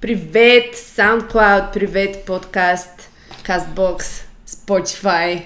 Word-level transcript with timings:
Привет, 0.00 0.74
SoundCloud, 0.96 1.72
привет, 1.72 2.24
подкаст, 2.26 3.10
CastBox, 3.46 4.02
Spotify 4.48 5.42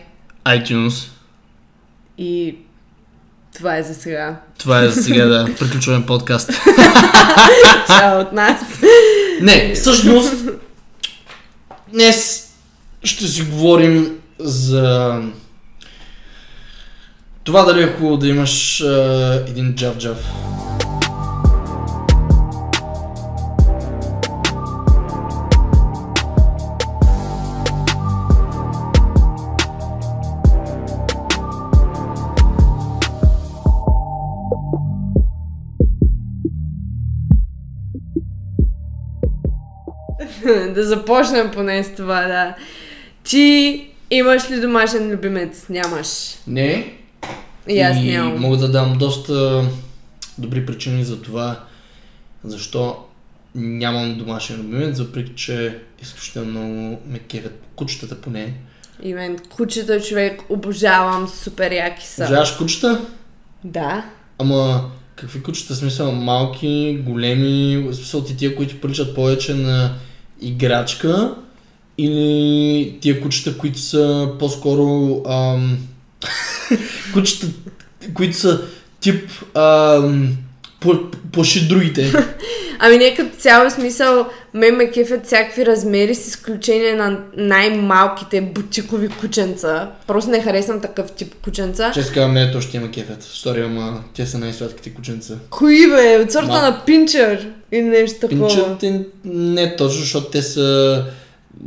iTunes. 0.47 1.09
и 2.19 2.57
това 3.55 3.77
е 3.77 3.83
за 3.83 3.95
сега. 3.95 4.41
Това 4.59 4.83
е 4.83 4.89
за 4.89 5.03
сега, 5.03 5.25
да. 5.25 5.49
Приключваме 5.59 6.07
подкаст. 6.07 6.51
Чао 7.87 8.21
от 8.21 8.33
нас. 8.33 8.61
Не, 9.41 9.75
всъщност, 9.75 10.35
днес 11.93 12.49
ще 13.05 13.27
си 13.27 13.43
говорим 13.43 14.19
за 14.39 15.21
това 17.45 17.65
дали 17.65 17.83
е 17.83 17.93
хубаво 17.93 18.17
да 18.17 18.29
имаш 18.29 18.81
а, 18.81 19.45
един 19.49 19.75
джав-джав. 19.75 20.17
да 40.75 40.85
започнем 40.85 41.51
поне 41.51 41.85
с 41.85 41.95
това, 41.95 42.21
да. 42.21 42.55
Ти 43.25 43.87
имаш 44.11 44.51
ли 44.51 44.61
домашен 44.61 45.11
любимец? 45.11 45.67
Нямаш. 45.69 46.09
Не. 46.47 46.95
И 47.69 47.81
аз 47.81 47.97
и 47.97 48.01
нямам. 48.01 48.41
мога 48.41 48.57
да 48.57 48.69
дам 48.69 48.99
доста 48.99 49.65
добри 50.39 50.67
причини 50.67 51.05
за 51.05 51.23
това, 51.23 51.61
защо 52.45 52.97
нямам 53.55 54.19
домашен 54.19 54.57
любимец, 54.57 54.99
въпреки 54.99 55.33
че 55.35 55.79
изключително 56.03 56.51
много 56.51 57.01
ме 57.07 57.19
кефят 57.19 57.63
кучетата 57.77 58.21
поне. 58.21 58.55
И 59.03 59.15
мен 59.15 59.39
кучета 59.57 60.01
човек 60.01 60.43
обожавам, 60.49 61.29
супер 61.29 61.73
яки 61.73 62.07
са. 62.07 62.25
Обожаваш 62.25 62.53
кучета? 62.53 63.01
Да. 63.65 64.05
Ама 64.39 64.91
какви 65.17 65.43
кучета? 65.43 65.75
Смисъл 65.75 66.13
малки, 66.13 66.99
големи, 67.07 67.89
смисъл 67.93 68.25
ти 68.25 68.37
тия, 68.37 68.57
които 68.57 68.81
приличат 68.81 69.15
повече 69.15 69.55
на 69.55 69.95
играчка 70.41 71.35
или 71.99 72.99
тия 73.01 73.21
кучета, 73.21 73.59
които 73.59 73.79
са 73.79 74.29
по-скоро 74.39 75.23
ам, 75.29 75.79
кучета, 77.13 77.47
които 78.15 78.37
са 78.37 78.63
тип 79.01 79.31
ам, 79.55 80.37
плаши 81.33 81.69
другите. 81.69 82.13
Ами 82.79 82.99
не 82.99 83.15
като 83.15 83.37
цяло 83.37 83.71
смисъл, 83.71 84.27
ме 84.55 84.71
ме 84.71 84.91
кефят 84.91 85.27
всякакви 85.27 85.67
размери 85.67 86.15
с 86.15 86.27
изключение 86.27 86.95
на 86.95 87.19
най-малките 87.37 88.41
бутикови 88.41 89.09
кученца. 89.09 89.91
Просто 90.07 90.31
не 90.31 90.43
харесвам 90.43 90.81
такъв 90.81 91.13
тип 91.13 91.35
кученца. 91.45 91.91
Честно 91.95 92.15
казвам, 92.15 92.35
не, 92.35 92.53
то 92.53 92.61
ще 92.61 92.77
има 92.77 92.91
кефет. 92.91 93.23
Сори, 93.23 93.61
ама 93.61 94.05
те 94.17 94.27
са 94.27 94.39
най-сладките 94.39 94.91
кученца. 94.91 95.35
Кои 95.51 95.91
бе? 95.91 96.19
От 96.19 96.33
сорта 96.33 96.49
Ма- 96.49 96.63
на 96.63 96.83
пинчер 96.87 97.49
или 97.73 97.83
нещо 97.83 98.21
такова. 98.21 98.49
Пинчерите 98.49 99.05
не 99.25 99.77
точно, 99.77 100.01
защото 100.01 100.31
те 100.31 100.43
са 100.43 101.05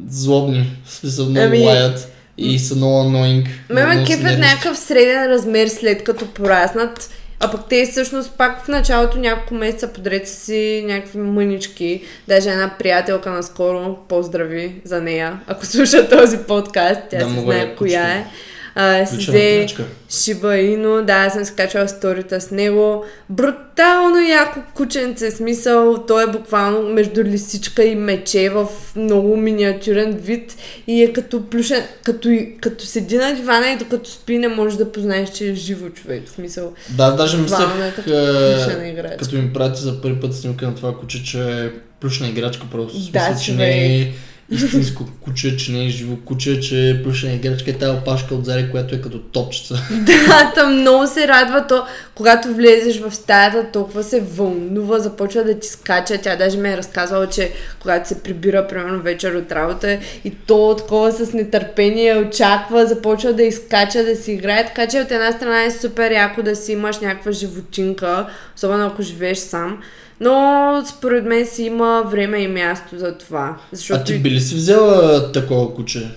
злобни. 0.09 0.77
В 0.85 0.93
смисъл 0.93 1.25
много 1.25 1.45
Ами- 1.47 1.65
лаят 1.65 2.11
и 2.37 2.59
са 2.59 2.75
много 2.75 3.09
annoying. 3.09 3.47
Ме 3.69 3.85
ме 3.85 4.03
кефят 4.03 4.39
някакъв 4.39 4.77
среден 4.77 5.25
размер 5.25 5.67
след 5.67 6.03
като 6.03 6.27
пораснат. 6.27 7.09
А 7.39 7.51
пък 7.51 7.61
те 7.69 7.85
всъщност 7.85 8.37
пак 8.37 8.63
в 8.63 8.67
началото 8.67 9.17
няколко 9.19 9.53
месеца 9.53 9.93
подред 9.93 10.27
са 10.27 10.35
си 10.35 10.83
някакви 10.87 11.17
мънички. 11.17 12.03
Даже 12.27 12.49
една 12.49 12.75
приятелка 12.79 13.31
наскоро, 13.31 13.97
поздрави 14.09 14.81
за 14.83 15.01
нея, 15.01 15.39
ако 15.47 15.65
слуша 15.65 16.09
този 16.09 16.37
подкаст, 16.37 17.01
тя 17.09 17.17
Да, 17.17 17.27
много 17.27 17.51
знае 17.51 17.75
коя 17.75 18.03
е. 18.03 18.25
А, 18.79 19.05
си 19.05 19.17
взе. 19.17 19.67
Шиба 20.09 20.57
Ино, 20.57 21.03
да, 21.05 21.13
аз 21.13 21.33
съм 21.33 21.45
си 21.45 21.53
качала 21.55 21.87
сторита 21.87 22.41
с 22.41 22.51
него. 22.51 23.05
Брутално 23.29 24.19
яко 24.29 24.59
кученце, 24.73 25.31
смисъл, 25.31 26.05
той 26.07 26.23
е 26.23 26.27
буквално 26.27 26.89
между 26.89 27.23
лисичка 27.23 27.83
и 27.83 27.95
мече 27.95 28.49
в 28.49 28.67
много 28.95 29.37
миниатюрен 29.37 30.11
вид 30.11 30.55
и 30.87 31.03
е 31.03 31.13
като 31.13 31.49
плюшен, 31.49 31.83
като, 32.03 32.29
като 32.61 32.85
седи 32.85 33.17
на 33.17 33.35
дивана 33.35 33.69
и 33.69 33.77
докато 33.77 34.09
спи 34.09 34.37
не 34.37 34.47
можеш 34.47 34.77
да 34.77 34.91
познаеш, 34.91 35.29
че 35.29 35.49
е 35.49 35.55
живо 35.55 35.89
човек, 35.89 36.27
в 36.27 36.31
смисъл. 36.31 36.73
Да, 36.89 37.11
даже 37.11 37.37
Буквално 37.37 37.73
е 37.73 37.85
мислех, 37.85 37.95
като 37.95 38.13
е, 38.13 39.17
като 39.19 39.35
ми 39.35 39.53
прати 39.53 39.81
за 39.81 40.01
първи 40.01 40.19
път 40.19 40.35
снимка 40.35 40.67
на 40.67 40.75
това 40.75 40.97
куче, 40.97 41.23
че 41.23 41.65
е 41.65 41.69
плюшна 41.99 42.27
играчка 42.27 42.65
просто. 42.71 43.11
Да, 43.11 43.25
смисъл, 43.25 43.43
че 43.43 43.53
не 43.53 43.95
е 43.95 44.11
истинско 44.51 45.05
куче, 45.21 45.57
че 45.57 45.71
не 45.71 45.85
е 45.85 45.89
живо 45.89 46.15
куче, 46.25 46.59
че 46.59 46.89
е 46.89 47.03
плюшна 47.03 47.33
играчка 47.33 47.69
и 47.69 47.73
тази 47.73 47.97
опашка 47.97 48.35
отзади, 48.35 48.71
която 48.71 48.95
е 48.95 49.01
като 49.01 49.19
топчица. 49.19 49.75
Да, 49.91 50.51
там 50.55 50.79
много 50.79 51.07
се 51.07 51.27
радва 51.27 51.67
то, 51.67 51.85
когато 52.15 52.53
влезеш 52.53 52.99
в 52.99 53.11
стаята, 53.11 53.65
толкова 53.73 54.03
се 54.03 54.21
вълнува, 54.21 54.99
започва 54.99 55.43
да 55.43 55.59
ти 55.59 55.67
скача. 55.67 56.17
Тя 56.17 56.35
даже 56.35 56.57
ми 56.57 56.69
е 56.69 56.77
разказвала, 56.77 57.27
че 57.29 57.51
когато 57.79 58.07
се 58.07 58.23
прибира, 58.23 58.67
примерно 58.67 59.01
вечер 59.01 59.33
от 59.33 59.51
работа 59.51 59.99
и 60.23 60.31
то 60.31 60.75
такова 60.77 61.11
с 61.11 61.33
нетърпение 61.33 62.17
очаква, 62.17 62.85
започва 62.85 63.33
да 63.33 63.43
изкача, 63.43 64.03
да 64.03 64.15
си 64.15 64.31
играе. 64.31 64.65
Така 64.65 64.87
че 64.87 65.01
от 65.01 65.11
една 65.11 65.31
страна 65.31 65.63
е 65.63 65.71
супер 65.71 66.11
яко 66.11 66.43
да 66.43 66.55
си 66.55 66.71
имаш 66.71 66.99
някаква 66.99 67.31
животинка, 67.31 68.27
особено 68.55 68.85
ако 68.85 69.01
живееш 69.01 69.37
сам. 69.37 69.81
Но 70.19 70.83
според 70.85 71.25
мен 71.25 71.45
си 71.45 71.63
има 71.63 72.03
време 72.07 72.37
и 72.37 72.47
място 72.47 72.97
за 72.97 73.17
това. 73.17 73.57
Защото 73.71 74.01
А 74.01 74.03
ти 74.03 74.19
би 74.19 74.31
ли 74.31 74.39
си 74.39 74.55
взела 74.55 75.31
такова 75.31 75.75
куче? 75.75 76.11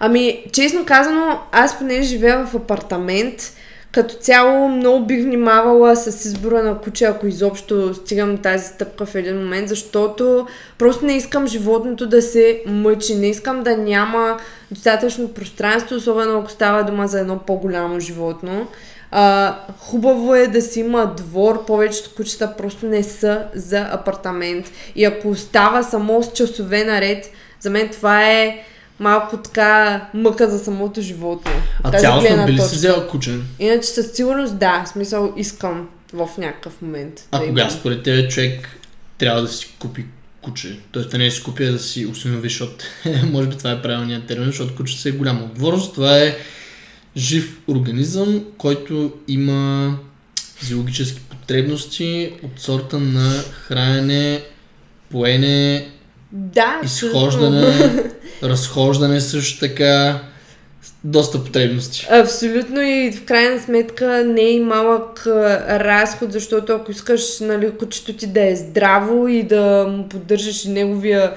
Ами, 0.00 0.44
честно 0.52 0.84
казано, 0.84 1.38
аз 1.52 1.78
поне 1.78 2.02
живея 2.02 2.46
в 2.46 2.54
апартамент. 2.54 3.52
Като 3.92 4.14
цяло 4.14 4.68
много 4.68 5.06
бих 5.06 5.22
внимавала 5.22 5.96
с 5.96 6.24
избора 6.24 6.62
на 6.62 6.78
куче, 6.78 7.04
ако 7.04 7.26
изобщо 7.26 7.94
стигам 7.94 8.38
тази 8.38 8.66
стъпка 8.66 9.06
в 9.06 9.14
един 9.14 9.36
момент, 9.36 9.68
защото 9.68 10.46
просто 10.78 11.06
не 11.06 11.16
искам 11.16 11.46
животното 11.46 12.06
да 12.06 12.22
се 12.22 12.62
мъчи, 12.66 13.14
не 13.14 13.28
искам 13.28 13.62
да 13.62 13.76
няма 13.76 14.38
достатъчно 14.70 15.28
пространство, 15.28 15.96
особено 15.96 16.38
ако 16.38 16.50
става 16.50 16.84
дума 16.84 17.08
за 17.08 17.20
едно 17.20 17.38
по-голямо 17.38 18.00
животно. 18.00 18.66
А, 19.10 19.56
хубаво 19.78 20.34
е 20.34 20.46
да 20.46 20.62
си 20.62 20.80
има 20.80 21.14
двор, 21.16 21.66
повечето 21.66 22.14
кучета 22.16 22.56
просто 22.56 22.86
не 22.86 23.02
са 23.02 23.44
за 23.54 23.88
апартамент. 23.92 24.72
И 24.96 25.04
ако 25.04 25.28
остава 25.28 25.82
само 25.82 26.22
с 26.22 26.32
часове 26.32 26.84
наред, 26.84 27.30
за 27.60 27.70
мен 27.70 27.88
това 27.88 28.30
е 28.30 28.64
малко 29.00 29.36
така 29.36 30.04
мъка 30.14 30.50
за 30.50 30.58
самото 30.58 31.00
животно. 31.00 31.52
А 31.82 31.98
цялостно 31.98 32.46
би 32.46 32.52
ли 32.52 32.58
си 32.58 32.76
взела 32.76 33.08
куче? 33.08 33.38
Иначе 33.58 33.88
със 33.88 34.12
сигурност 34.12 34.58
да, 34.58 34.84
в 34.86 34.88
смисъл 34.88 35.32
искам 35.36 35.88
в 36.12 36.28
някакъв 36.38 36.82
момент. 36.82 37.28
А 37.32 37.38
да 37.38 37.46
кога 37.46 37.70
според 37.70 38.02
тебе 38.02 38.28
човек 38.28 38.68
трябва 39.18 39.42
да 39.42 39.48
си 39.48 39.74
купи 39.78 40.04
куче? 40.42 40.78
Тоест 40.92 41.10
да 41.10 41.18
не 41.18 41.30
си 41.30 41.42
купи, 41.42 41.64
а 41.64 41.72
да 41.72 41.78
си 41.78 42.06
осинови, 42.06 42.48
защото 42.48 42.84
може 43.32 43.48
би 43.48 43.56
това 43.56 43.70
е 43.70 43.82
правилният 43.82 44.26
термин, 44.26 44.46
защото 44.46 44.76
кучето 44.76 45.08
е 45.08 45.12
голяма 45.12 45.44
отговорност. 45.44 45.94
Това 45.94 46.18
е 46.18 46.36
жив 47.16 47.60
организъм, 47.68 48.44
който 48.58 49.12
има 49.28 49.92
физиологически 50.56 51.20
потребности 51.20 52.32
от 52.42 52.60
сорта 52.60 52.98
на 52.98 53.30
хранене, 53.52 54.42
поене, 55.10 55.88
Да, 56.32 56.80
абсолютно. 56.82 57.18
изхождане, 57.18 57.92
разхождане 58.42 59.20
също 59.20 59.60
така. 59.60 60.20
Доста 61.04 61.44
потребности. 61.44 62.06
Абсолютно 62.10 62.82
и 62.82 63.12
в 63.12 63.24
крайна 63.24 63.60
сметка 63.60 64.24
не 64.24 64.42
е 64.42 64.52
и 64.52 64.60
малък 64.60 65.26
разход, 65.70 66.32
защото 66.32 66.72
ако 66.72 66.90
искаш 66.90 67.40
нали, 67.40 67.70
кучето 67.78 68.12
ти 68.12 68.26
да 68.26 68.48
е 68.48 68.56
здраво 68.56 69.28
и 69.28 69.42
да 69.42 69.86
му 69.90 70.08
поддържаш 70.08 70.64
и 70.64 70.68
неговия 70.70 71.34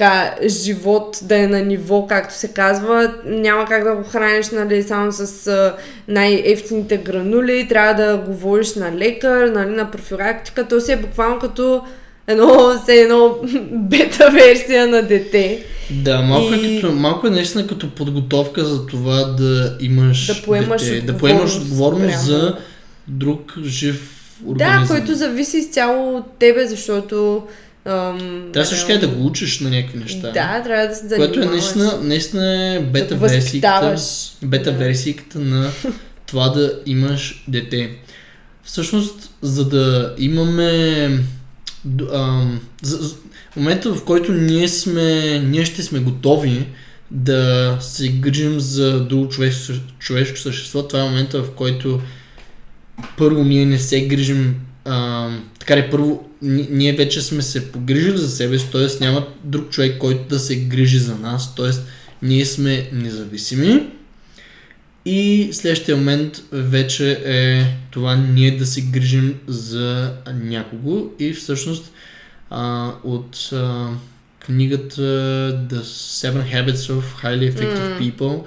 така, 0.00 0.34
живот 0.48 1.18
да 1.22 1.38
е 1.38 1.46
на 1.46 1.60
ниво, 1.60 2.06
както 2.06 2.34
се 2.34 2.48
казва, 2.48 3.14
няма 3.24 3.64
как 3.64 3.84
да 3.84 3.94
го 3.94 4.02
храниш 4.02 4.50
нали, 4.50 4.82
само 4.82 5.12
с 5.12 5.46
а, 5.46 5.76
най-ефтините 6.08 6.96
гранули, 6.96 7.68
трябва 7.68 7.94
да 7.94 8.16
го 8.16 8.34
водиш 8.34 8.74
на 8.74 8.96
лекар, 8.96 9.48
нали, 9.48 9.70
на 9.70 9.90
профилактика, 9.90 10.68
то 10.68 10.80
си 10.80 10.92
е 10.92 10.96
буквално 10.96 11.38
като 11.38 11.82
едно, 12.26 12.72
все 12.82 12.94
едно 12.94 13.38
бета 13.72 14.30
версия 14.30 14.86
на 14.86 15.02
дете. 15.02 15.64
Да, 15.90 16.22
малко, 16.22 16.54
И- 16.54 16.76
е 16.76 16.80
като, 16.80 16.92
малко 16.92 17.26
е 17.26 17.30
наистина 17.30 17.66
като 17.66 17.90
подготовка 17.90 18.64
за 18.64 18.86
това 18.86 19.24
да 19.24 19.76
имаш 19.80 20.26
Да 20.26 20.42
поемаш 20.42 20.84
дете, 20.84 21.06
да 21.06 21.18
поемаш 21.18 21.56
отговорност 21.56 22.20
за 22.20 22.56
друг 23.08 23.54
жив 23.64 24.16
организъм. 24.46 24.82
Да, 24.82 24.94
който 24.94 25.14
зависи 25.14 25.58
изцяло 25.58 26.16
от 26.16 26.24
тебе, 26.38 26.66
защото... 26.66 27.42
Ам, 27.84 28.50
Трябва 28.52 28.66
също 28.66 28.86
така 28.86 29.00
да 29.00 29.08
го 29.08 29.26
учиш 29.26 29.60
на 29.60 29.70
някакви 29.70 29.98
неща. 29.98 30.30
Да, 30.30 30.62
трябва 30.62 30.86
да 30.86 30.94
се 30.94 31.08
занимаваш. 31.08 31.36
Което 31.36 31.48
е 31.48 31.52
наистина, 31.52 31.98
наистина 32.02 32.74
е 32.74 32.80
бета 32.80 33.14
го 33.14 33.20
версийката, 33.20 33.96
бета 34.42 34.72
Да. 34.72 34.78
версийката 34.78 35.38
на 35.38 35.70
това 36.26 36.48
да 36.48 36.80
имаш 36.86 37.44
дете. 37.48 37.90
Всъщност, 38.64 39.30
за 39.42 39.68
да 39.68 40.14
имаме 40.18 41.04
ам, 42.12 42.60
за, 42.82 42.96
за, 42.96 43.14
момента 43.56 43.94
в 43.94 44.04
който 44.04 44.32
ние 44.32 44.68
сме, 44.68 45.38
ние 45.38 45.64
ще 45.64 45.82
сме 45.82 45.98
готови 45.98 46.66
да 47.10 47.76
се 47.80 48.08
грижим 48.08 48.60
за 48.60 49.00
друго 49.04 49.28
човешко, 49.28 49.72
човешко 49.98 50.38
същество, 50.38 50.88
това 50.88 51.00
е 51.00 51.08
момента 51.08 51.42
в 51.42 51.50
който 51.50 52.00
първо 53.18 53.44
ние 53.44 53.66
не 53.66 53.78
се 53.78 54.06
грижим 54.06 54.54
а, 54.84 55.28
така 55.58 55.76
ли, 55.76 55.90
първо, 55.90 56.29
ние 56.42 56.92
вече 56.92 57.22
сме 57.22 57.42
се 57.42 57.72
погрижили 57.72 58.18
за 58.18 58.28
себе 58.30 58.58
си, 58.58 58.66
т.е. 58.72 59.04
няма 59.04 59.26
друг 59.44 59.70
човек, 59.70 59.98
който 59.98 60.28
да 60.28 60.38
се 60.38 60.56
грижи 60.56 60.98
за 60.98 61.16
нас, 61.16 61.54
т.е. 61.54 61.70
ние 62.22 62.44
сме 62.44 62.88
независими. 62.92 63.86
И 65.04 65.48
следващия 65.52 65.96
момент 65.96 66.42
вече 66.52 67.20
е 67.24 67.66
това 67.90 68.16
ние 68.16 68.56
да 68.56 68.66
се 68.66 68.80
грижим 68.80 69.38
за 69.46 70.12
някого 70.34 71.10
и 71.18 71.32
всъщност 71.32 71.92
а, 72.50 72.92
от 73.04 73.50
а, 73.52 73.88
книгата 74.40 75.02
The 75.70 75.80
Seven 75.82 76.54
Habits 76.54 76.74
of 76.74 77.02
Highly 77.22 77.52
Effective 77.52 77.88
М. 77.88 78.00
People 78.00 78.44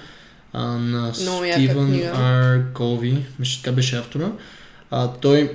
а, 0.54 0.64
на 0.64 1.14
Много 1.22 1.44
Стивън. 1.54 2.02
Р. 2.02 2.66
Кови, 2.74 3.26
мисля, 3.40 3.62
така 3.64 3.76
беше 3.76 3.98
автора, 3.98 4.32
а, 4.92 5.14
той 5.14 5.52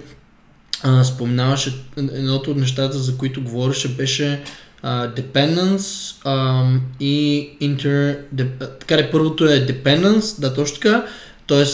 а, 0.82 1.04
споменаваше 1.04 1.74
едното 1.96 2.50
от 2.50 2.56
нещата, 2.56 2.98
за 2.98 3.16
които 3.16 3.42
говореше, 3.42 3.88
беше 3.88 4.42
а, 4.82 5.08
dependence 5.08 6.14
а, 6.24 6.64
и 7.00 7.48
inter... 7.62 8.18
Де, 8.32 8.46
така 8.80 8.98
ли, 8.98 9.08
първото 9.12 9.44
е 9.44 9.66
dependence, 9.66 10.40
да, 10.40 10.54
точно 10.54 10.76
така, 10.76 11.06
т.е. 11.48 11.64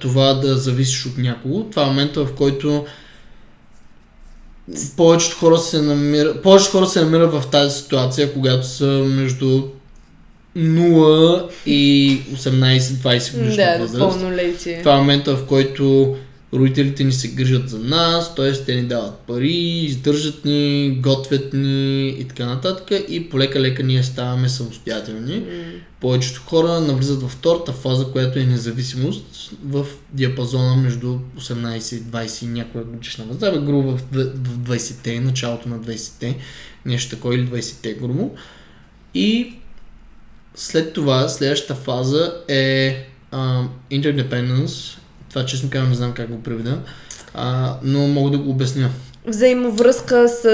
това 0.00 0.34
да 0.34 0.56
зависиш 0.56 1.06
от 1.06 1.18
някого. 1.18 1.64
Това 1.70 1.82
е 1.82 1.86
момента, 1.86 2.24
в 2.24 2.34
който 2.34 2.86
повечето 4.96 5.36
хора 5.36 5.58
се 5.58 5.82
намират, 5.82 6.42
повечето 6.42 6.72
хора 6.72 6.86
се 6.86 7.04
намират 7.04 7.32
в 7.32 7.44
тази 7.50 7.78
ситуация, 7.80 8.32
когато 8.32 8.66
са 8.66 8.86
между 8.86 9.62
0 10.56 11.48
и 11.66 12.20
18-20 12.34 13.38
годишна 13.38 13.64
Да, 13.64 13.78
възраст. 13.78 14.00
Това 14.78 14.94
е 14.94 14.98
момента, 14.98 15.36
в 15.36 15.46
който 15.46 16.16
родителите 16.52 17.04
ни 17.04 17.12
се 17.12 17.28
грижат 17.28 17.68
за 17.68 17.78
нас, 17.78 18.34
т.е. 18.34 18.52
те 18.52 18.74
ни 18.74 18.82
дават 18.82 19.18
пари, 19.18 19.52
издържат 19.84 20.44
ни, 20.44 20.98
готвят 21.02 21.52
ни 21.52 22.08
и 22.08 22.24
така 22.28 22.46
нататък 22.46 23.00
и 23.08 23.30
полека-лека 23.30 23.82
ние 23.82 24.02
ставаме 24.02 24.48
самостоятелни. 24.48 25.36
М. 25.36 25.44
Повечето 26.00 26.42
хора 26.46 26.80
навлизат 26.80 27.22
във 27.22 27.30
втората 27.30 27.72
фаза, 27.72 28.06
която 28.12 28.38
е 28.38 28.44
независимост 28.44 29.50
в 29.64 29.86
диапазона 30.12 30.76
между 30.76 31.18
18 31.38 31.96
и 31.96 32.02
20 32.02 32.42
и 32.44 32.46
някоя 32.46 32.84
годишна 32.84 33.24
възраст, 33.24 33.54
бе, 33.54 33.66
грубо 33.66 33.96
в, 33.96 34.00
д- 34.12 34.32
в 34.34 34.58
20-те, 34.58 35.20
началото 35.20 35.68
на 35.68 35.78
20-те, 35.78 36.36
нещо 36.86 37.16
такова 37.16 37.34
или 37.34 37.48
20-те 37.48 37.94
грубо. 37.94 38.34
И 39.14 39.54
след 40.54 40.92
това, 40.92 41.28
следващата 41.28 41.74
фаза 41.74 42.34
е 42.48 43.06
а, 43.30 43.64
interdependence. 43.92 44.98
Това 45.38 45.46
честно 45.46 45.70
казвам 45.70 45.88
не 45.88 45.96
знам 45.96 46.12
как 46.12 46.30
го 46.30 46.42
преведа, 46.42 46.78
а, 47.34 47.76
но 47.82 48.06
мога 48.06 48.30
да 48.30 48.38
го 48.38 48.50
обясня. 48.50 48.90
Взаимовръзка 49.26 50.28
с... 50.28 50.44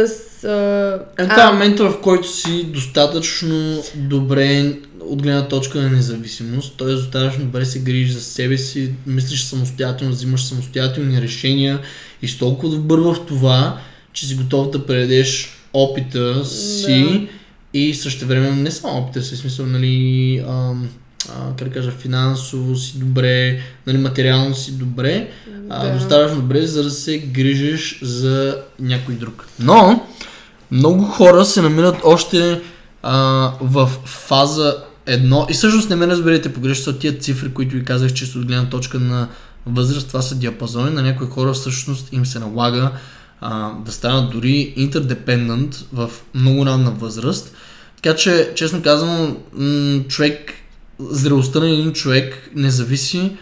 А... 0.44 1.22
Е, 1.22 1.28
това 1.28 1.48
е 1.48 1.52
момента, 1.52 1.90
в 1.90 2.00
който 2.00 2.28
си 2.28 2.64
достатъчно 2.64 3.82
добре 3.94 4.74
от 5.00 5.22
гледна 5.22 5.48
точка 5.48 5.82
на 5.82 5.90
независимост, 5.90 6.78
т.е. 6.78 6.86
достатъчно 6.86 7.44
добре 7.44 7.64
се 7.64 7.78
грижиш 7.78 8.14
за 8.14 8.20
себе 8.20 8.58
си, 8.58 8.92
мислиш 9.06 9.42
самостоятелно, 9.42 10.12
взимаш 10.12 10.44
самостоятелни 10.44 11.22
решения 11.22 11.80
и 12.22 12.28
си 12.28 12.38
толкова 12.38 12.76
добър 12.76 12.98
в 12.98 13.16
това, 13.26 13.78
че 14.12 14.26
си 14.26 14.34
готов 14.34 14.70
да 14.70 14.86
предадеш 14.86 15.58
опита 15.72 16.44
си 16.44 17.28
Да. 17.72 17.78
и 17.78 17.94
също 17.94 18.26
време 18.26 18.50
не 18.50 18.70
само 18.70 18.98
опита 18.98 19.22
си, 19.22 19.34
в 19.34 19.38
смисъл, 19.38 19.66
нали, 19.66 20.38
ам, 20.48 20.88
а, 21.28 21.64
да 21.64 21.70
кажа, 21.70 21.90
финансово 21.90 22.76
си 22.76 22.98
добре, 22.98 23.60
нали, 23.86 23.98
материално 23.98 24.54
си 24.54 24.72
добре, 24.72 25.28
а, 25.70 25.86
Да. 25.86 25.94
достатъчно 25.94 26.40
добре, 26.40 26.66
за 26.66 26.82
да 26.82 26.90
се 26.90 27.18
грижиш 27.18 27.98
за 28.02 28.58
някой 28.80 29.14
друг. 29.14 29.46
Но, 29.60 30.06
много 30.70 31.04
хора 31.04 31.44
се 31.44 31.62
намират 31.62 31.96
още 32.04 32.60
а, 33.02 33.52
в 33.60 33.90
фаза 34.04 34.76
едно. 35.06 35.46
И 35.50 35.52
всъщност 35.52 35.90
не 35.90 35.96
ме 35.96 36.06
разберете 36.06 36.52
погрешно, 36.52 36.92
тия 36.92 37.18
цифри, 37.18 37.52
които 37.54 37.76
ви 37.76 37.84
казах, 37.84 38.12
чисто 38.12 38.38
от 38.38 38.46
гледна 38.46 38.68
точка 38.70 38.98
на 38.98 39.28
възраст, 39.66 40.08
това 40.08 40.22
са 40.22 40.34
диапазони. 40.34 40.90
На 40.90 41.02
някои 41.02 41.26
хора 41.26 41.52
всъщност 41.52 42.12
им 42.12 42.26
се 42.26 42.38
налага 42.38 42.90
а, 43.40 43.72
да 43.84 43.92
станат 43.92 44.30
дори 44.30 44.72
интердепендент 44.76 45.84
в 45.92 46.10
много 46.34 46.66
ранна 46.66 46.90
възраст. 46.90 47.54
Така 48.02 48.16
че, 48.16 48.50
честно 48.54 48.82
казвам, 48.82 49.36
м- 49.52 50.00
човек, 50.08 50.52
зрелостта 51.00 51.60
на 51.60 51.70
един 51.70 51.92
човек 51.92 52.50
не 52.54 52.70
зависи 52.70 53.32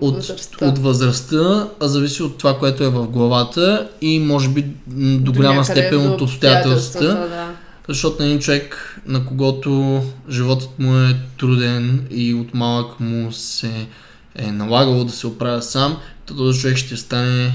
от, 0.00 0.14
възрастта. 0.14 0.66
от 0.66 0.78
възрастта, 0.78 1.68
а 1.80 1.88
зависи 1.88 2.22
от 2.22 2.38
това, 2.38 2.58
което 2.58 2.84
е 2.84 2.88
в 2.88 3.06
главата 3.06 3.88
и 4.00 4.20
може 4.20 4.48
би 4.48 4.66
до, 4.86 5.32
голяма 5.32 5.60
някъде 5.60 5.80
степен 5.80 6.02
до 6.02 6.12
от 6.12 6.20
обстоятелствата. 6.20 7.06
Да. 7.06 7.50
Защото 7.88 8.22
на 8.22 8.28
един 8.28 8.38
човек, 8.38 9.00
на 9.06 9.26
когото 9.26 10.02
животът 10.30 10.78
му 10.78 10.98
е 10.98 11.16
труден 11.38 12.06
и 12.10 12.34
от 12.34 12.54
малък 12.54 13.00
му 13.00 13.32
се 13.32 13.86
е 14.34 14.52
налагало 14.52 15.04
да 15.04 15.12
се 15.12 15.26
оправя 15.26 15.62
сам, 15.62 15.96
то 16.26 16.36
този 16.36 16.60
човек 16.60 16.76
ще 16.76 16.96
стане 16.96 17.52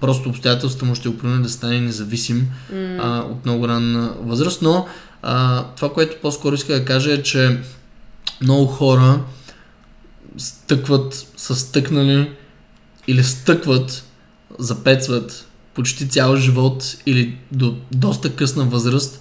просто 0.00 0.28
обстоятелствата 0.28 0.84
му 0.84 0.94
ще 0.94 1.08
го 1.08 1.16
да 1.22 1.48
стане 1.48 1.80
независим 1.80 2.48
М. 2.72 2.96
а, 3.02 3.18
от 3.32 3.44
много 3.44 3.68
ранна 3.68 4.14
възраст, 4.20 4.62
но 4.62 4.86
а, 5.22 5.64
това, 5.76 5.92
което 5.92 6.16
по-скоро 6.22 6.54
иска 6.54 6.72
да 6.72 6.84
кажа 6.84 7.12
е, 7.12 7.22
че 7.22 7.58
много 8.40 8.66
хора 8.66 9.20
стъкват, 10.36 11.26
са 11.36 11.56
стъкнали 11.56 12.30
или 13.08 13.24
стъкват, 13.24 14.04
запецват 14.58 15.46
почти 15.74 16.08
цял 16.08 16.36
живот 16.36 16.96
или 17.06 17.38
до 17.52 17.76
доста 17.92 18.36
късна 18.36 18.64
възраст 18.64 19.20